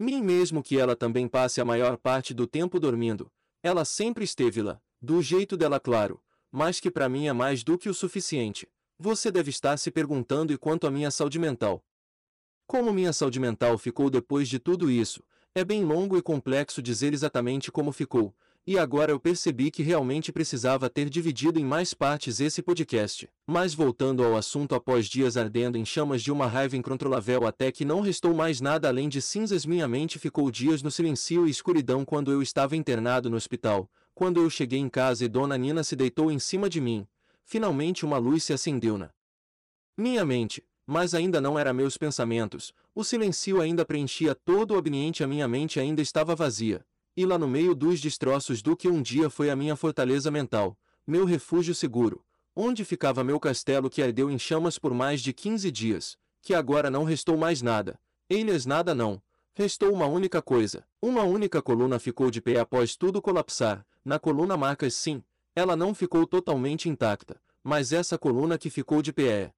mim 0.00 0.20
mesmo 0.20 0.64
que 0.64 0.78
ela 0.78 0.96
também 0.96 1.28
passe 1.28 1.60
a 1.60 1.64
maior 1.64 1.96
parte 1.96 2.34
do 2.34 2.44
tempo 2.44 2.80
dormindo, 2.80 3.30
ela 3.62 3.84
sempre 3.84 4.24
esteve 4.24 4.60
lá, 4.60 4.80
do 5.00 5.22
jeito 5.22 5.56
dela 5.56 5.78
claro, 5.78 6.20
mas 6.52 6.78
que 6.78 6.90
para 6.90 7.08
mim 7.08 7.26
é 7.26 7.32
mais 7.32 7.64
do 7.64 7.78
que 7.78 7.88
o 7.88 7.94
suficiente. 7.94 8.68
Você 8.98 9.30
deve 9.30 9.48
estar 9.48 9.78
se 9.78 9.90
perguntando 9.90 10.52
e 10.52 10.58
quanto 10.58 10.86
à 10.86 10.90
minha 10.90 11.10
saúde 11.10 11.38
mental. 11.38 11.82
Como 12.66 12.92
minha 12.92 13.12
saúde 13.12 13.40
mental 13.40 13.78
ficou 13.78 14.10
depois 14.10 14.48
de 14.48 14.58
tudo 14.58 14.90
isso, 14.90 15.24
é 15.54 15.64
bem 15.64 15.84
longo 15.84 16.16
e 16.16 16.22
complexo 16.22 16.82
dizer 16.82 17.12
exatamente 17.12 17.72
como 17.72 17.90
ficou, 17.90 18.34
e 18.64 18.78
agora 18.78 19.10
eu 19.10 19.18
percebi 19.18 19.72
que 19.72 19.82
realmente 19.82 20.30
precisava 20.30 20.88
ter 20.88 21.10
dividido 21.10 21.58
em 21.58 21.64
mais 21.64 21.92
partes 21.92 22.38
esse 22.38 22.62
podcast. 22.62 23.28
Mas 23.44 23.74
voltando 23.74 24.22
ao 24.22 24.36
assunto 24.36 24.74
após 24.74 25.06
dias 25.06 25.36
ardendo 25.36 25.76
em 25.76 25.84
chamas 25.84 26.22
de 26.22 26.30
uma 26.30 26.46
raiva 26.46 26.76
incontrolável 26.76 27.44
até 27.44 27.72
que 27.72 27.84
não 27.84 28.00
restou 28.00 28.32
mais 28.32 28.60
nada 28.60 28.88
além 28.88 29.08
de 29.08 29.20
cinzas 29.20 29.66
minha 29.66 29.88
mente 29.88 30.18
ficou 30.18 30.48
dias 30.50 30.80
no 30.80 30.92
silêncio 30.92 31.46
e 31.46 31.50
escuridão 31.50 32.04
quando 32.04 32.30
eu 32.30 32.40
estava 32.40 32.76
internado 32.76 33.28
no 33.28 33.36
hospital. 33.36 33.90
Quando 34.14 34.40
eu 34.40 34.50
cheguei 34.50 34.78
em 34.78 34.88
casa 34.88 35.24
e 35.24 35.28
Dona 35.28 35.56
Nina 35.56 35.82
se 35.82 35.96
deitou 35.96 36.30
em 36.30 36.38
cima 36.38 36.68
de 36.68 36.80
mim, 36.80 37.06
finalmente 37.44 38.04
uma 38.04 38.18
luz 38.18 38.44
se 38.44 38.52
acendeu 38.52 38.98
na 38.98 39.10
minha 39.96 40.24
mente, 40.24 40.64
mas 40.86 41.14
ainda 41.14 41.40
não 41.40 41.58
era 41.58 41.72
meus 41.72 41.96
pensamentos. 41.96 42.72
O 42.94 43.04
silêncio 43.04 43.60
ainda 43.60 43.84
preenchia 43.84 44.34
todo 44.34 44.74
o 44.74 44.78
ambiente, 44.78 45.22
a 45.22 45.26
minha 45.26 45.46
mente 45.46 45.78
ainda 45.78 46.02
estava 46.02 46.34
vazia 46.34 46.84
e 47.16 47.26
lá 47.26 47.38
no 47.38 47.46
meio 47.46 47.74
dos 47.74 48.00
destroços 48.00 48.62
do 48.62 48.76
que 48.76 48.88
um 48.88 49.02
dia 49.02 49.28
foi 49.28 49.50
a 49.50 49.56
minha 49.56 49.76
fortaleza 49.76 50.30
mental, 50.30 50.78
meu 51.06 51.24
refúgio 51.24 51.74
seguro, 51.74 52.24
onde 52.56 52.84
ficava 52.84 53.22
meu 53.22 53.38
castelo 53.38 53.90
que 53.90 54.02
ardeu 54.02 54.30
em 54.30 54.38
chamas 54.38 54.78
por 54.78 54.94
mais 54.94 55.20
de 55.20 55.32
quinze 55.32 55.70
dias, 55.70 56.16
que 56.40 56.54
agora 56.54 56.90
não 56.90 57.04
restou 57.04 57.36
mais 57.36 57.60
nada. 57.60 58.00
Eles 58.28 58.64
nada 58.64 58.94
não. 58.94 59.20
Restou 59.54 59.92
uma 59.92 60.06
única 60.06 60.40
coisa. 60.40 60.84
Uma 61.02 61.22
única 61.24 61.60
coluna 61.60 61.98
ficou 61.98 62.30
de 62.30 62.40
pé 62.40 62.58
após 62.58 62.96
tudo 62.96 63.20
colapsar. 63.20 63.84
Na 64.04 64.18
coluna 64.18 64.56
marcas 64.56 64.94
sim, 64.94 65.22
ela 65.54 65.76
não 65.76 65.94
ficou 65.94 66.26
totalmente 66.26 66.88
intacta, 66.88 67.40
mas 67.62 67.92
essa 67.92 68.18
coluna 68.18 68.58
que 68.58 68.68
ficou 68.68 69.00
de 69.00 69.12
pé 69.12 69.28
é 69.28 69.52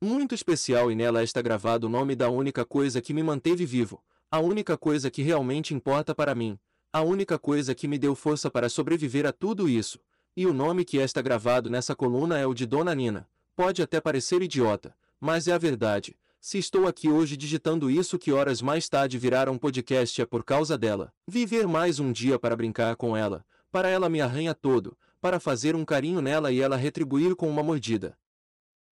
muito 0.00 0.34
especial 0.34 0.92
e 0.92 0.94
nela 0.94 1.24
está 1.24 1.42
gravado 1.42 1.86
o 1.86 1.90
nome 1.90 2.14
da 2.14 2.30
única 2.30 2.64
coisa 2.64 3.00
que 3.00 3.12
me 3.12 3.22
manteve 3.22 3.66
vivo, 3.66 4.02
a 4.30 4.38
única 4.38 4.76
coisa 4.76 5.10
que 5.10 5.22
realmente 5.22 5.74
importa 5.74 6.14
para 6.14 6.34
mim, 6.34 6.58
a 6.92 7.02
única 7.02 7.38
coisa 7.38 7.74
que 7.74 7.88
me 7.88 7.98
deu 7.98 8.14
força 8.14 8.50
para 8.50 8.68
sobreviver 8.68 9.26
a 9.26 9.32
tudo 9.32 9.68
isso, 9.68 9.98
e 10.36 10.46
o 10.46 10.52
nome 10.52 10.84
que 10.84 10.98
está 10.98 11.20
gravado 11.20 11.68
nessa 11.68 11.96
coluna 11.96 12.38
é 12.38 12.46
o 12.46 12.54
de 12.54 12.66
Dona 12.66 12.94
Nina. 12.94 13.28
Pode 13.56 13.82
até 13.82 14.00
parecer 14.00 14.42
idiota, 14.42 14.94
mas 15.18 15.48
é 15.48 15.52
a 15.52 15.58
verdade. 15.58 16.16
Se 16.40 16.58
estou 16.58 16.86
aqui 16.86 17.08
hoje 17.08 17.36
digitando 17.36 17.90
isso 17.90 18.18
que 18.18 18.30
horas 18.30 18.62
mais 18.62 18.88
tarde 18.88 19.18
virar 19.18 19.48
um 19.48 19.58
podcast 19.58 20.20
é 20.20 20.26
por 20.26 20.44
causa 20.44 20.76
dela. 20.78 21.12
Viver 21.26 21.66
mais 21.66 21.98
um 21.98 22.12
dia 22.12 22.38
para 22.38 22.54
brincar 22.54 22.94
com 22.96 23.16
ela, 23.16 23.44
para 23.70 23.88
ela 23.88 24.08
me 24.08 24.20
arranha 24.20 24.54
todo, 24.54 24.96
para 25.20 25.40
fazer 25.40 25.74
um 25.74 25.84
carinho 25.84 26.20
nela 26.20 26.52
e 26.52 26.60
ela 26.60 26.76
retribuir 26.76 27.34
com 27.34 27.48
uma 27.48 27.62
mordida. 27.62 28.18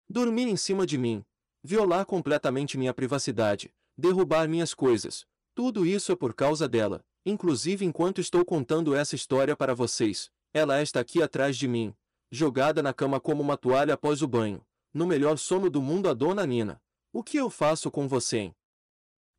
Dormir 0.10 0.48
em 0.48 0.58
cima 0.58 0.86
de 0.86 0.98
mim, 0.98 1.24
violar 1.64 2.06
completamente 2.06 2.78
minha 2.78 2.94
privacidade, 2.94 3.74
derrubar 3.98 4.48
minhas 4.48 4.74
coisas, 4.74 5.26
tudo 5.56 5.86
isso 5.86 6.12
é 6.12 6.16
por 6.16 6.34
causa 6.34 6.68
dela. 6.68 7.04
Inclusive 7.26 7.86
enquanto 7.86 8.20
estou 8.20 8.44
contando 8.44 8.94
essa 8.94 9.16
história 9.16 9.56
para 9.56 9.74
vocês, 9.74 10.30
ela 10.54 10.82
está 10.82 11.00
aqui 11.00 11.22
atrás 11.22 11.56
de 11.56 11.68
mim, 11.68 11.96
jogada 12.30 12.84
na 12.84 12.94
cama 12.94 13.20
como 13.20 13.42
uma 13.42 13.56
toalha 13.56 13.94
após 13.94 14.22
o 14.22 14.28
banho, 14.28 14.66
no 14.94 15.08
melhor 15.08 15.38
sono 15.38 15.70
do 15.70 15.82
mundo 15.82 16.10
a 16.10 16.14
dona 16.14 16.46
Nina. 16.46 16.82
O 17.14 17.24
que 17.24 17.38
eu 17.38 17.50
faço 17.50 17.90
com 17.90 18.08
você, 18.08 18.38
hein? 18.40 18.56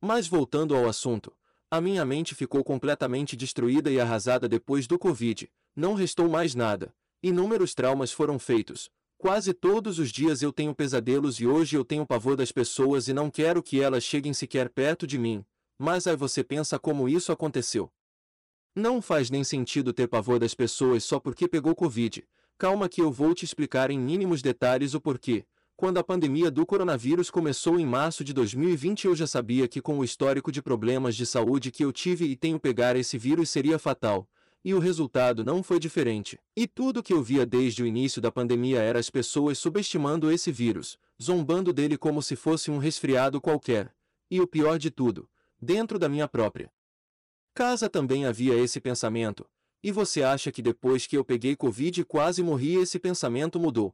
Mas 0.01 0.27
voltando 0.27 0.75
ao 0.75 0.87
assunto, 0.87 1.35
a 1.69 1.81
minha 1.81 2.05
mente 2.05 2.35
ficou 2.35 2.63
completamente 2.63 3.35
destruída 3.35 3.91
e 3.91 3.99
arrasada 3.99 4.47
depois 4.47 4.87
do 4.87 4.99
Covid, 4.99 5.49
não 5.75 5.93
restou 5.93 6.29
mais 6.29 6.55
nada. 6.55 6.93
Inúmeros 7.21 7.73
traumas 7.73 8.11
foram 8.11 8.37
feitos. 8.37 8.89
Quase 9.17 9.53
todos 9.53 9.97
os 9.97 10.11
dias 10.11 10.41
eu 10.41 10.53
tenho 10.53 10.75
pesadelos 10.75 11.39
e 11.39 11.47
hoje 11.47 11.75
eu 11.75 11.83
tenho 11.83 12.05
pavor 12.05 12.35
das 12.35 12.51
pessoas 12.51 13.07
e 13.07 13.13
não 13.13 13.31
quero 13.31 13.63
que 13.63 13.81
elas 13.81 14.03
cheguem 14.03 14.33
sequer 14.33 14.69
perto 14.69 15.07
de 15.07 15.17
mim, 15.17 15.43
mas 15.77 16.05
aí 16.05 16.15
você 16.15 16.43
pensa 16.43 16.77
como 16.77 17.09
isso 17.09 17.31
aconteceu. 17.31 17.91
Não 18.75 19.01
faz 19.01 19.29
nem 19.29 19.43
sentido 19.43 19.93
ter 19.93 20.07
pavor 20.07 20.37
das 20.37 20.53
pessoas 20.53 21.03
só 21.03 21.19
porque 21.19 21.47
pegou 21.47 21.73
Covid. 21.73 22.27
Calma 22.57 22.87
que 22.87 23.01
eu 23.01 23.11
vou 23.11 23.33
te 23.33 23.43
explicar 23.43 23.89
em 23.89 23.97
mínimos 23.97 24.41
detalhes 24.41 24.93
o 24.93 25.01
porquê. 25.01 25.45
Quando 25.77 25.97
a 25.97 26.03
pandemia 26.03 26.49
do 26.49 26.65
coronavírus 26.65 27.29
começou 27.29 27.77
em 27.77 27.85
março 27.85 28.23
de 28.23 28.31
2020, 28.31 29.07
eu 29.07 29.15
já 29.15 29.27
sabia 29.27 29.67
que 29.67 29.81
com 29.81 29.99
o 29.99 30.05
histórico 30.05 30.49
de 30.49 30.61
problemas 30.61 31.17
de 31.17 31.25
saúde 31.25 31.69
que 31.69 31.83
eu 31.83 31.91
tive 31.91 32.23
e 32.23 32.35
tenho 32.37 32.57
pegar 32.57 32.95
esse 32.95 33.17
vírus 33.17 33.49
seria 33.49 33.77
fatal. 33.77 34.25
E 34.63 34.73
o 34.73 34.79
resultado 34.79 35.43
não 35.43 35.61
foi 35.61 35.77
diferente. 35.77 36.39
E 36.55 36.65
tudo 36.65 37.03
que 37.03 37.11
eu 37.11 37.21
via 37.21 37.45
desde 37.45 37.83
o 37.83 37.85
início 37.85 38.21
da 38.21 38.31
pandemia 38.31 38.79
era 38.79 38.97
as 38.99 39.09
pessoas 39.09 39.57
subestimando 39.57 40.31
esse 40.31 40.49
vírus, 40.49 40.97
zombando 41.21 41.73
dele 41.73 41.97
como 41.97 42.21
se 42.21 42.37
fosse 42.37 42.71
um 42.71 42.77
resfriado 42.77 43.41
qualquer. 43.41 43.93
E 44.31 44.39
o 44.39 44.47
pior 44.47 44.79
de 44.79 44.89
tudo, 44.89 45.29
dentro 45.61 45.99
da 45.99 46.07
minha 46.07 46.27
própria 46.27 46.71
casa 47.53 47.89
também 47.89 48.25
havia 48.25 48.55
esse 48.55 48.79
pensamento. 48.79 49.45
E 49.83 49.91
você 49.91 50.23
acha 50.23 50.53
que 50.53 50.61
depois 50.61 51.05
que 51.05 51.17
eu 51.17 51.25
peguei 51.25 51.53
Covid 51.53 51.99
e 51.99 52.05
quase 52.05 52.41
morri 52.41 52.75
esse 52.75 52.97
pensamento 52.97 53.59
mudou? 53.59 53.93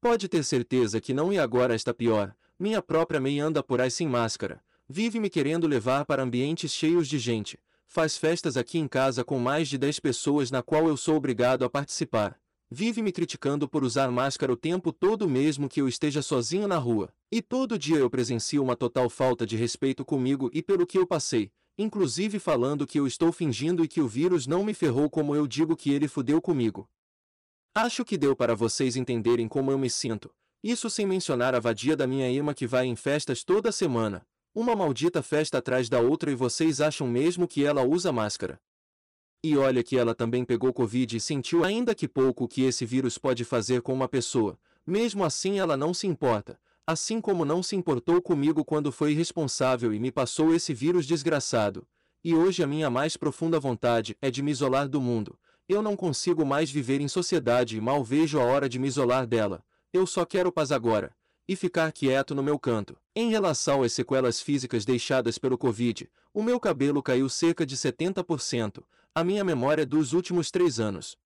Pode 0.00 0.28
ter 0.28 0.44
certeza 0.44 1.00
que 1.00 1.12
não 1.12 1.32
e 1.32 1.40
agora 1.40 1.74
está 1.74 1.92
pior. 1.92 2.32
Minha 2.56 2.80
própria 2.80 3.20
mãe 3.20 3.40
anda 3.40 3.64
por 3.64 3.80
aí 3.80 3.90
sem 3.90 4.06
máscara, 4.06 4.62
vive 4.88 5.18
me 5.18 5.28
querendo 5.28 5.66
levar 5.66 6.04
para 6.04 6.22
ambientes 6.22 6.72
cheios 6.72 7.08
de 7.08 7.18
gente, 7.18 7.58
faz 7.84 8.16
festas 8.16 8.56
aqui 8.56 8.78
em 8.78 8.86
casa 8.86 9.24
com 9.24 9.40
mais 9.40 9.68
de 9.68 9.76
10 9.76 9.98
pessoas 9.98 10.52
na 10.52 10.62
qual 10.62 10.86
eu 10.86 10.96
sou 10.96 11.16
obrigado 11.16 11.64
a 11.64 11.70
participar, 11.70 12.38
vive 12.70 13.02
me 13.02 13.10
criticando 13.10 13.68
por 13.68 13.82
usar 13.82 14.08
máscara 14.08 14.52
o 14.52 14.56
tempo 14.56 14.92
todo 14.92 15.28
mesmo 15.28 15.68
que 15.68 15.80
eu 15.80 15.88
esteja 15.88 16.22
sozinho 16.22 16.68
na 16.68 16.78
rua. 16.78 17.12
E 17.30 17.42
todo 17.42 17.78
dia 17.78 17.96
eu 17.96 18.08
presencio 18.08 18.62
uma 18.62 18.76
total 18.76 19.10
falta 19.10 19.44
de 19.44 19.56
respeito 19.56 20.04
comigo 20.04 20.48
e 20.52 20.62
pelo 20.62 20.86
que 20.86 20.98
eu 20.98 21.08
passei, 21.08 21.50
inclusive 21.76 22.38
falando 22.38 22.86
que 22.86 23.00
eu 23.00 23.06
estou 23.06 23.32
fingindo 23.32 23.84
e 23.84 23.88
que 23.88 24.00
o 24.00 24.06
vírus 24.06 24.46
não 24.46 24.62
me 24.62 24.74
ferrou 24.74 25.10
como 25.10 25.34
eu 25.34 25.44
digo 25.46 25.76
que 25.76 25.90
ele 25.90 26.06
fudeu 26.06 26.40
comigo. 26.40 26.88
Acho 27.74 28.04
que 28.04 28.18
deu 28.18 28.34
para 28.34 28.54
vocês 28.54 28.96
entenderem 28.96 29.46
como 29.46 29.70
eu 29.70 29.78
me 29.78 29.88
sinto, 29.88 30.34
isso 30.62 30.90
sem 30.90 31.06
mencionar 31.06 31.54
a 31.54 31.60
vadia 31.60 31.96
da 31.96 32.06
minha 32.06 32.28
irmã 32.30 32.52
que 32.52 32.66
vai 32.66 32.86
em 32.86 32.96
festas 32.96 33.44
toda 33.44 33.70
semana, 33.70 34.26
uma 34.52 34.74
maldita 34.74 35.22
festa 35.22 35.58
atrás 35.58 35.88
da 35.88 36.00
outra 36.00 36.32
e 36.32 36.34
vocês 36.34 36.80
acham 36.80 37.06
mesmo 37.06 37.46
que 37.46 37.64
ela 37.64 37.84
usa 37.84 38.10
máscara. 38.10 38.60
E 39.44 39.56
olha 39.56 39.84
que 39.84 39.96
ela 39.96 40.16
também 40.16 40.44
pegou 40.44 40.72
Covid 40.72 41.16
e 41.16 41.20
sentiu 41.20 41.62
ainda 41.62 41.94
que 41.94 42.08
pouco 42.08 42.44
o 42.44 42.48
que 42.48 42.62
esse 42.62 42.84
vírus 42.84 43.16
pode 43.16 43.44
fazer 43.44 43.82
com 43.82 43.92
uma 43.94 44.08
pessoa. 44.08 44.58
Mesmo 44.84 45.24
assim 45.24 45.60
ela 45.60 45.76
não 45.76 45.94
se 45.94 46.08
importa. 46.08 46.58
assim 46.88 47.20
como 47.20 47.44
não 47.44 47.62
se 47.62 47.76
importou 47.76 48.22
comigo 48.22 48.64
quando 48.64 48.90
foi 48.90 49.12
irresponsável 49.12 49.92
e 49.92 50.00
me 50.00 50.10
passou 50.10 50.54
esse 50.54 50.72
vírus 50.72 51.06
desgraçado. 51.06 51.86
E 52.24 52.34
hoje 52.34 52.62
a 52.62 52.66
minha 52.66 52.88
mais 52.88 53.14
profunda 53.14 53.60
vontade 53.60 54.16
é 54.22 54.30
de 54.30 54.42
me 54.42 54.50
isolar 54.50 54.88
do 54.88 54.98
mundo. 54.98 55.38
Eu 55.68 55.82
não 55.82 55.94
consigo 55.94 56.46
mais 56.46 56.70
viver 56.70 56.98
em 57.00 57.08
sociedade 57.08 57.76
e 57.76 57.80
mal 57.80 58.02
vejo 58.02 58.40
a 58.40 58.44
hora 58.44 58.68
de 58.68 58.78
me 58.78 58.88
isolar 58.88 59.26
dela. 59.26 59.62
Eu 59.92 60.06
só 60.06 60.24
quero 60.24 60.50
paz 60.50 60.72
agora. 60.72 61.14
E 61.46 61.54
ficar 61.54 61.92
quieto 61.92 62.34
no 62.34 62.42
meu 62.42 62.58
canto. 62.58 62.96
Em 63.14 63.30
relação 63.30 63.82
às 63.82 63.92
sequelas 63.92 64.40
físicas 64.40 64.86
deixadas 64.86 65.36
pelo 65.36 65.58
Covid, 65.58 66.10
o 66.32 66.42
meu 66.42 66.58
cabelo 66.58 67.02
caiu 67.02 67.28
cerca 67.28 67.66
de 67.66 67.76
70%, 67.76 68.82
a 69.14 69.24
minha 69.24 69.44
memória 69.44 69.84
dos 69.84 70.12
últimos 70.14 70.50
três 70.50 70.80
anos. 70.80 71.18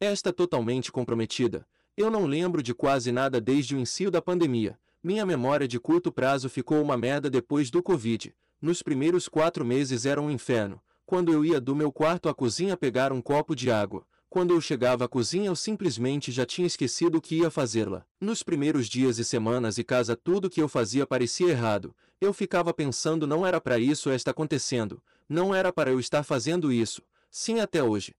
Esta 0.00 0.32
totalmente 0.32 0.92
comprometida, 0.92 1.66
eu 1.96 2.10
não 2.10 2.26
lembro 2.26 2.62
de 2.62 2.74
quase 2.74 3.10
nada 3.10 3.40
desde 3.40 3.74
o 3.74 3.78
início 3.78 4.10
da 4.10 4.20
pandemia. 4.20 4.78
Minha 5.02 5.24
memória 5.24 5.66
de 5.66 5.80
curto 5.80 6.12
prazo 6.12 6.48
ficou 6.48 6.82
uma 6.82 6.96
merda 6.96 7.30
depois 7.30 7.70
do 7.70 7.82
Covid. 7.82 8.34
Nos 8.60 8.82
primeiros 8.82 9.28
quatro 9.28 9.64
meses 9.64 10.04
era 10.06 10.20
um 10.20 10.30
inferno. 10.30 10.80
Quando 11.06 11.32
eu 11.32 11.44
ia 11.44 11.60
do 11.60 11.76
meu 11.76 11.92
quarto 11.92 12.28
à 12.28 12.34
cozinha 12.34 12.76
pegar 12.76 13.12
um 13.12 13.22
copo 13.22 13.54
de 13.54 13.70
água, 13.70 14.04
quando 14.28 14.52
eu 14.52 14.60
chegava 14.60 15.04
à 15.04 15.08
cozinha 15.08 15.46
eu 15.46 15.54
simplesmente 15.54 16.32
já 16.32 16.44
tinha 16.44 16.66
esquecido 16.66 17.18
o 17.18 17.20
que 17.20 17.36
ia 17.36 17.48
fazê-la. 17.48 18.04
Nos 18.20 18.42
primeiros 18.42 18.88
dias 18.88 19.16
e 19.18 19.24
semanas 19.24 19.78
e 19.78 19.84
casa 19.84 20.16
tudo 20.16 20.50
que 20.50 20.60
eu 20.60 20.68
fazia 20.68 21.06
parecia 21.06 21.50
errado. 21.50 21.94
Eu 22.20 22.32
ficava 22.32 22.74
pensando 22.74 23.24
não 23.24 23.46
era 23.46 23.60
para 23.60 23.78
isso 23.78 24.10
estar 24.10 24.32
acontecendo, 24.32 25.00
não 25.28 25.54
era 25.54 25.72
para 25.72 25.92
eu 25.92 26.00
estar 26.00 26.24
fazendo 26.24 26.72
isso. 26.72 27.00
Sim 27.30 27.60
até 27.60 27.80
hoje. 27.80 28.12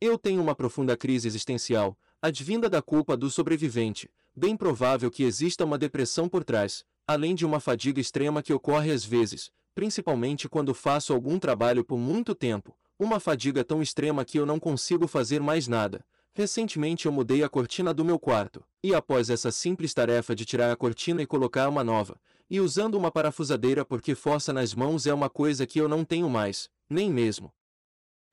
Eu 0.00 0.16
tenho 0.16 0.40
uma 0.40 0.54
profunda 0.54 0.96
crise 0.96 1.28
existencial, 1.28 1.94
advinda 2.22 2.70
da 2.70 2.80
culpa 2.80 3.18
do 3.18 3.28
sobrevivente, 3.28 4.10
bem 4.34 4.56
provável 4.56 5.10
que 5.10 5.24
exista 5.24 5.62
uma 5.62 5.76
depressão 5.76 6.26
por 6.26 6.42
trás, 6.42 6.86
além 7.06 7.34
de 7.34 7.44
uma 7.44 7.60
fadiga 7.60 8.00
extrema 8.00 8.42
que 8.42 8.52
ocorre 8.52 8.92
às 8.92 9.04
vezes, 9.04 9.50
principalmente 9.78 10.48
quando 10.48 10.74
faço 10.74 11.12
algum 11.12 11.38
trabalho 11.38 11.84
por 11.84 11.96
muito 11.96 12.34
tempo, 12.34 12.76
uma 12.98 13.20
fadiga 13.20 13.62
tão 13.62 13.80
extrema 13.80 14.24
que 14.24 14.36
eu 14.36 14.44
não 14.44 14.58
consigo 14.58 15.06
fazer 15.06 15.40
mais 15.40 15.68
nada. 15.68 16.04
Recentemente 16.34 17.06
eu 17.06 17.12
mudei 17.12 17.44
a 17.44 17.48
cortina 17.48 17.94
do 17.94 18.04
meu 18.04 18.18
quarto, 18.18 18.64
e 18.82 18.92
após 18.92 19.30
essa 19.30 19.52
simples 19.52 19.94
tarefa 19.94 20.34
de 20.34 20.44
tirar 20.44 20.72
a 20.72 20.76
cortina 20.76 21.22
e 21.22 21.26
colocar 21.26 21.68
uma 21.68 21.84
nova, 21.84 22.20
e 22.50 22.60
usando 22.60 22.96
uma 22.96 23.12
parafusadeira 23.12 23.84
porque 23.84 24.16
força 24.16 24.52
nas 24.52 24.74
mãos 24.74 25.06
é 25.06 25.14
uma 25.14 25.30
coisa 25.30 25.64
que 25.64 25.80
eu 25.80 25.88
não 25.88 26.04
tenho 26.04 26.28
mais, 26.28 26.68
nem 26.90 27.08
mesmo. 27.08 27.54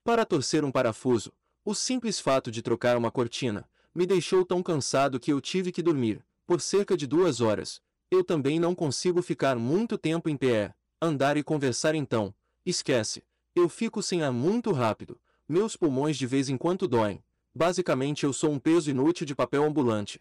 Para 0.03 0.25
torcer 0.25 0.65
um 0.65 0.71
parafuso, 0.71 1.31
o 1.63 1.75
simples 1.75 2.19
fato 2.19 2.49
de 2.49 2.63
trocar 2.63 2.97
uma 2.97 3.11
cortina, 3.11 3.69
me 3.93 4.07
deixou 4.07 4.43
tão 4.43 4.63
cansado 4.63 5.19
que 5.19 5.31
eu 5.31 5.39
tive 5.39 5.71
que 5.71 5.83
dormir, 5.83 6.25
por 6.47 6.59
cerca 6.59 6.97
de 6.97 7.05
duas 7.05 7.39
horas. 7.39 7.83
Eu 8.09 8.23
também 8.23 8.59
não 8.59 8.73
consigo 8.73 9.21
ficar 9.21 9.55
muito 9.57 9.95
tempo 9.95 10.27
em 10.27 10.35
pé, 10.35 10.73
andar 11.05 11.37
e 11.37 11.43
conversar 11.43 11.95
então. 11.95 12.33
Esquece. 12.65 13.23
Eu 13.55 13.69
fico 13.69 14.01
sem 14.01 14.23
ar 14.23 14.31
muito 14.31 14.71
rápido. 14.71 15.19
Meus 15.47 15.77
pulmões 15.77 16.17
de 16.17 16.25
vez 16.25 16.49
em 16.49 16.57
quando 16.57 16.87
doem. 16.87 17.23
Basicamente 17.53 18.25
eu 18.25 18.33
sou 18.33 18.51
um 18.51 18.59
peso 18.59 18.89
inútil 18.89 19.25
de 19.25 19.33
papel 19.33 19.63
ambulante. 19.63 20.19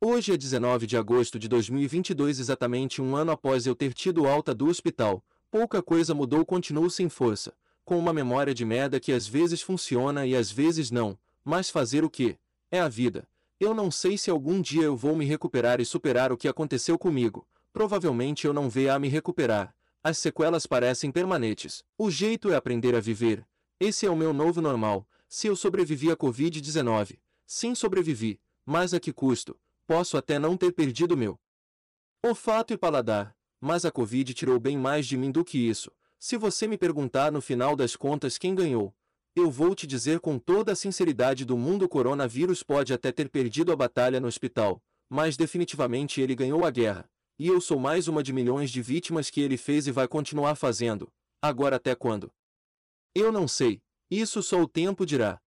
Hoje 0.00 0.32
é 0.32 0.36
19 0.36 0.86
de 0.86 0.96
agosto 0.96 1.38
de 1.38 1.46
2022 1.46 2.40
exatamente 2.40 3.02
um 3.02 3.14
ano 3.14 3.30
após 3.30 3.66
eu 3.66 3.76
ter 3.76 3.92
tido 3.92 4.26
alta 4.26 4.54
do 4.54 4.66
hospital. 4.66 5.22
Pouca 5.50 5.82
coisa 5.82 6.14
mudou 6.14 6.44
continuo 6.44 6.88
sem 6.88 7.08
força, 7.08 7.52
com 7.84 7.98
uma 7.98 8.12
memória 8.12 8.54
de 8.54 8.64
merda 8.64 8.98
que 8.98 9.12
às 9.12 9.26
vezes 9.28 9.60
funciona 9.60 10.26
e 10.26 10.34
às 10.34 10.50
vezes 10.50 10.90
não, 10.90 11.18
mas 11.44 11.68
fazer 11.68 12.02
o 12.02 12.10
quê? 12.10 12.38
É 12.70 12.80
a 12.80 12.88
vida. 12.88 13.28
Eu 13.60 13.74
não 13.74 13.90
sei 13.90 14.16
se 14.16 14.30
algum 14.30 14.62
dia 14.62 14.84
eu 14.84 14.96
vou 14.96 15.14
me 15.14 15.26
recuperar 15.26 15.80
e 15.80 15.84
superar 15.84 16.32
o 16.32 16.36
que 16.36 16.48
aconteceu 16.48 16.98
comigo. 16.98 17.46
Provavelmente 17.72 18.46
eu 18.46 18.54
não 18.54 18.70
venha 18.70 18.94
a 18.94 18.98
me 18.98 19.08
recuperar. 19.08 19.74
As 20.02 20.16
sequelas 20.16 20.66
parecem 20.66 21.12
permanentes. 21.12 21.84
O 21.98 22.10
jeito 22.10 22.50
é 22.50 22.56
aprender 22.56 22.94
a 22.94 23.00
viver. 23.00 23.46
Esse 23.78 24.06
é 24.06 24.10
o 24.10 24.16
meu 24.16 24.32
novo 24.32 24.62
normal. 24.62 25.06
Se 25.28 25.46
eu 25.46 25.54
sobrevivi 25.54 26.10
à 26.10 26.16
Covid-19, 26.16 27.18
sim 27.46 27.74
sobrevivi, 27.74 28.40
mas 28.64 28.94
a 28.94 29.00
que 29.00 29.12
custo? 29.12 29.60
Posso 29.86 30.16
até 30.16 30.38
não 30.38 30.56
ter 30.56 30.72
perdido 30.72 31.16
meu 31.16 31.38
olfato 32.24 32.72
e 32.72 32.78
paladar, 32.78 33.36
mas 33.60 33.84
a 33.84 33.90
Covid 33.90 34.32
tirou 34.32 34.58
bem 34.58 34.76
mais 34.76 35.06
de 35.06 35.16
mim 35.16 35.30
do 35.30 35.44
que 35.44 35.58
isso. 35.58 35.92
Se 36.18 36.36
você 36.36 36.66
me 36.66 36.78
perguntar 36.78 37.30
no 37.30 37.40
final 37.40 37.76
das 37.76 37.94
contas 37.94 38.38
quem 38.38 38.54
ganhou, 38.54 38.94
eu 39.36 39.50
vou 39.50 39.74
te 39.74 39.86
dizer 39.86 40.20
com 40.20 40.38
toda 40.38 40.72
a 40.72 40.76
sinceridade 40.76 41.44
do 41.44 41.58
mundo: 41.58 41.84
o 41.84 41.88
coronavírus 41.88 42.62
pode 42.62 42.92
até 42.92 43.12
ter 43.12 43.28
perdido 43.28 43.70
a 43.70 43.76
batalha 43.76 44.18
no 44.18 44.28
hospital, 44.28 44.82
mas 45.08 45.36
definitivamente 45.36 46.20
ele 46.20 46.34
ganhou 46.34 46.64
a 46.64 46.70
guerra. 46.70 47.08
E 47.42 47.46
eu 47.46 47.58
sou 47.58 47.78
mais 47.78 48.06
uma 48.06 48.22
de 48.22 48.34
milhões 48.34 48.70
de 48.70 48.82
vítimas 48.82 49.30
que 49.30 49.40
ele 49.40 49.56
fez 49.56 49.86
e 49.86 49.90
vai 49.90 50.06
continuar 50.06 50.56
fazendo. 50.56 51.10
Agora 51.40 51.76
até 51.76 51.94
quando? 51.94 52.30
Eu 53.14 53.32
não 53.32 53.48
sei. 53.48 53.80
Isso 54.10 54.42
só 54.42 54.60
o 54.60 54.68
tempo 54.68 55.06
dirá. 55.06 55.40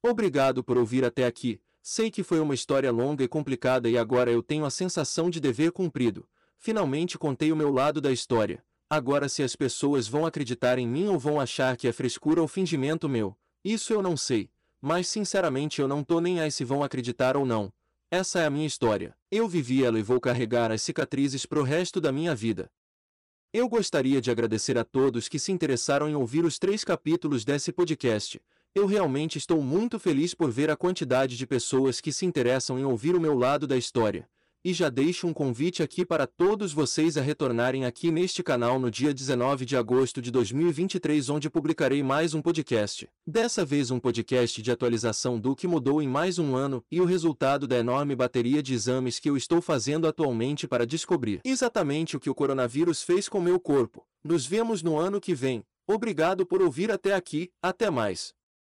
Obrigado 0.00 0.62
por 0.62 0.78
ouvir 0.78 1.04
até 1.04 1.26
aqui. 1.26 1.60
Sei 1.82 2.08
que 2.08 2.22
foi 2.22 2.38
uma 2.38 2.54
história 2.54 2.92
longa 2.92 3.24
e 3.24 3.26
complicada 3.26 3.88
e 3.88 3.98
agora 3.98 4.30
eu 4.30 4.44
tenho 4.44 4.64
a 4.64 4.70
sensação 4.70 5.28
de 5.28 5.40
dever 5.40 5.72
cumprido. 5.72 6.24
Finalmente 6.56 7.18
contei 7.18 7.50
o 7.50 7.56
meu 7.56 7.72
lado 7.72 8.00
da 8.00 8.12
história. 8.12 8.64
Agora 8.88 9.28
se 9.28 9.42
as 9.42 9.56
pessoas 9.56 10.06
vão 10.06 10.24
acreditar 10.24 10.78
em 10.78 10.86
mim 10.86 11.08
ou 11.08 11.18
vão 11.18 11.40
achar 11.40 11.76
que 11.76 11.88
é 11.88 11.92
frescura 11.92 12.40
ou 12.40 12.46
fingimento 12.46 13.08
meu, 13.08 13.36
isso 13.64 13.92
eu 13.92 14.00
não 14.00 14.16
sei. 14.16 14.52
Mas 14.80 15.08
sinceramente 15.08 15.80
eu 15.80 15.88
não 15.88 16.04
tô 16.04 16.20
nem 16.20 16.38
aí 16.38 16.52
se 16.52 16.62
vão 16.62 16.84
acreditar 16.84 17.36
ou 17.36 17.44
não. 17.44 17.72
Essa 18.10 18.40
é 18.40 18.46
a 18.46 18.50
minha 18.50 18.66
história. 18.66 19.14
Eu 19.30 19.46
vivi 19.46 19.84
ela 19.84 19.98
e 19.98 20.02
vou 20.02 20.18
carregar 20.18 20.72
as 20.72 20.80
cicatrizes 20.80 21.44
pro 21.44 21.62
resto 21.62 22.00
da 22.00 22.10
minha 22.10 22.34
vida. 22.34 22.70
Eu 23.52 23.68
gostaria 23.68 24.18
de 24.18 24.30
agradecer 24.30 24.78
a 24.78 24.84
todos 24.84 25.28
que 25.28 25.38
se 25.38 25.52
interessaram 25.52 26.08
em 26.08 26.14
ouvir 26.14 26.42
os 26.42 26.58
três 26.58 26.84
capítulos 26.84 27.44
desse 27.44 27.70
podcast. 27.70 28.40
Eu 28.74 28.86
realmente 28.86 29.36
estou 29.36 29.60
muito 29.60 29.98
feliz 29.98 30.32
por 30.32 30.50
ver 30.50 30.70
a 30.70 30.76
quantidade 30.76 31.36
de 31.36 31.46
pessoas 31.46 32.00
que 32.00 32.10
se 32.10 32.24
interessam 32.24 32.78
em 32.78 32.84
ouvir 32.84 33.14
o 33.14 33.20
meu 33.20 33.34
lado 33.34 33.66
da 33.66 33.76
história. 33.76 34.26
E 34.64 34.72
já 34.72 34.88
deixo 34.88 35.26
um 35.28 35.32
convite 35.32 35.84
aqui 35.84 36.04
para 36.04 36.26
todos 36.26 36.72
vocês 36.72 37.16
a 37.16 37.22
retornarem 37.22 37.84
aqui 37.84 38.10
neste 38.10 38.42
canal 38.42 38.80
no 38.80 38.90
dia 38.90 39.14
19 39.14 39.64
de 39.64 39.76
agosto 39.76 40.20
de 40.20 40.32
2023, 40.32 41.30
onde 41.30 41.48
publicarei 41.48 42.02
mais 42.02 42.34
um 42.34 42.42
podcast. 42.42 43.08
Dessa 43.24 43.64
vez, 43.64 43.92
um 43.92 44.00
podcast 44.00 44.60
de 44.60 44.72
atualização 44.72 45.38
do 45.38 45.54
que 45.54 45.68
mudou 45.68 46.02
em 46.02 46.08
mais 46.08 46.40
um 46.40 46.56
ano 46.56 46.82
e 46.90 47.00
o 47.00 47.04
resultado 47.04 47.68
da 47.68 47.78
enorme 47.78 48.16
bateria 48.16 48.60
de 48.60 48.74
exames 48.74 49.20
que 49.20 49.30
eu 49.30 49.36
estou 49.36 49.62
fazendo 49.62 50.08
atualmente 50.08 50.66
para 50.66 50.84
descobrir 50.84 51.40
exatamente 51.44 52.16
o 52.16 52.20
que 52.20 52.28
o 52.28 52.34
coronavírus 52.34 53.00
fez 53.00 53.28
com 53.28 53.40
meu 53.40 53.60
corpo. 53.60 54.04
Nos 54.24 54.44
vemos 54.44 54.82
no 54.82 54.98
ano 54.98 55.20
que 55.20 55.34
vem. 55.34 55.62
Obrigado 55.86 56.44
por 56.44 56.60
ouvir 56.60 56.90
até 56.90 57.14
aqui, 57.14 57.50
até 57.62 57.90
mais. 57.90 58.37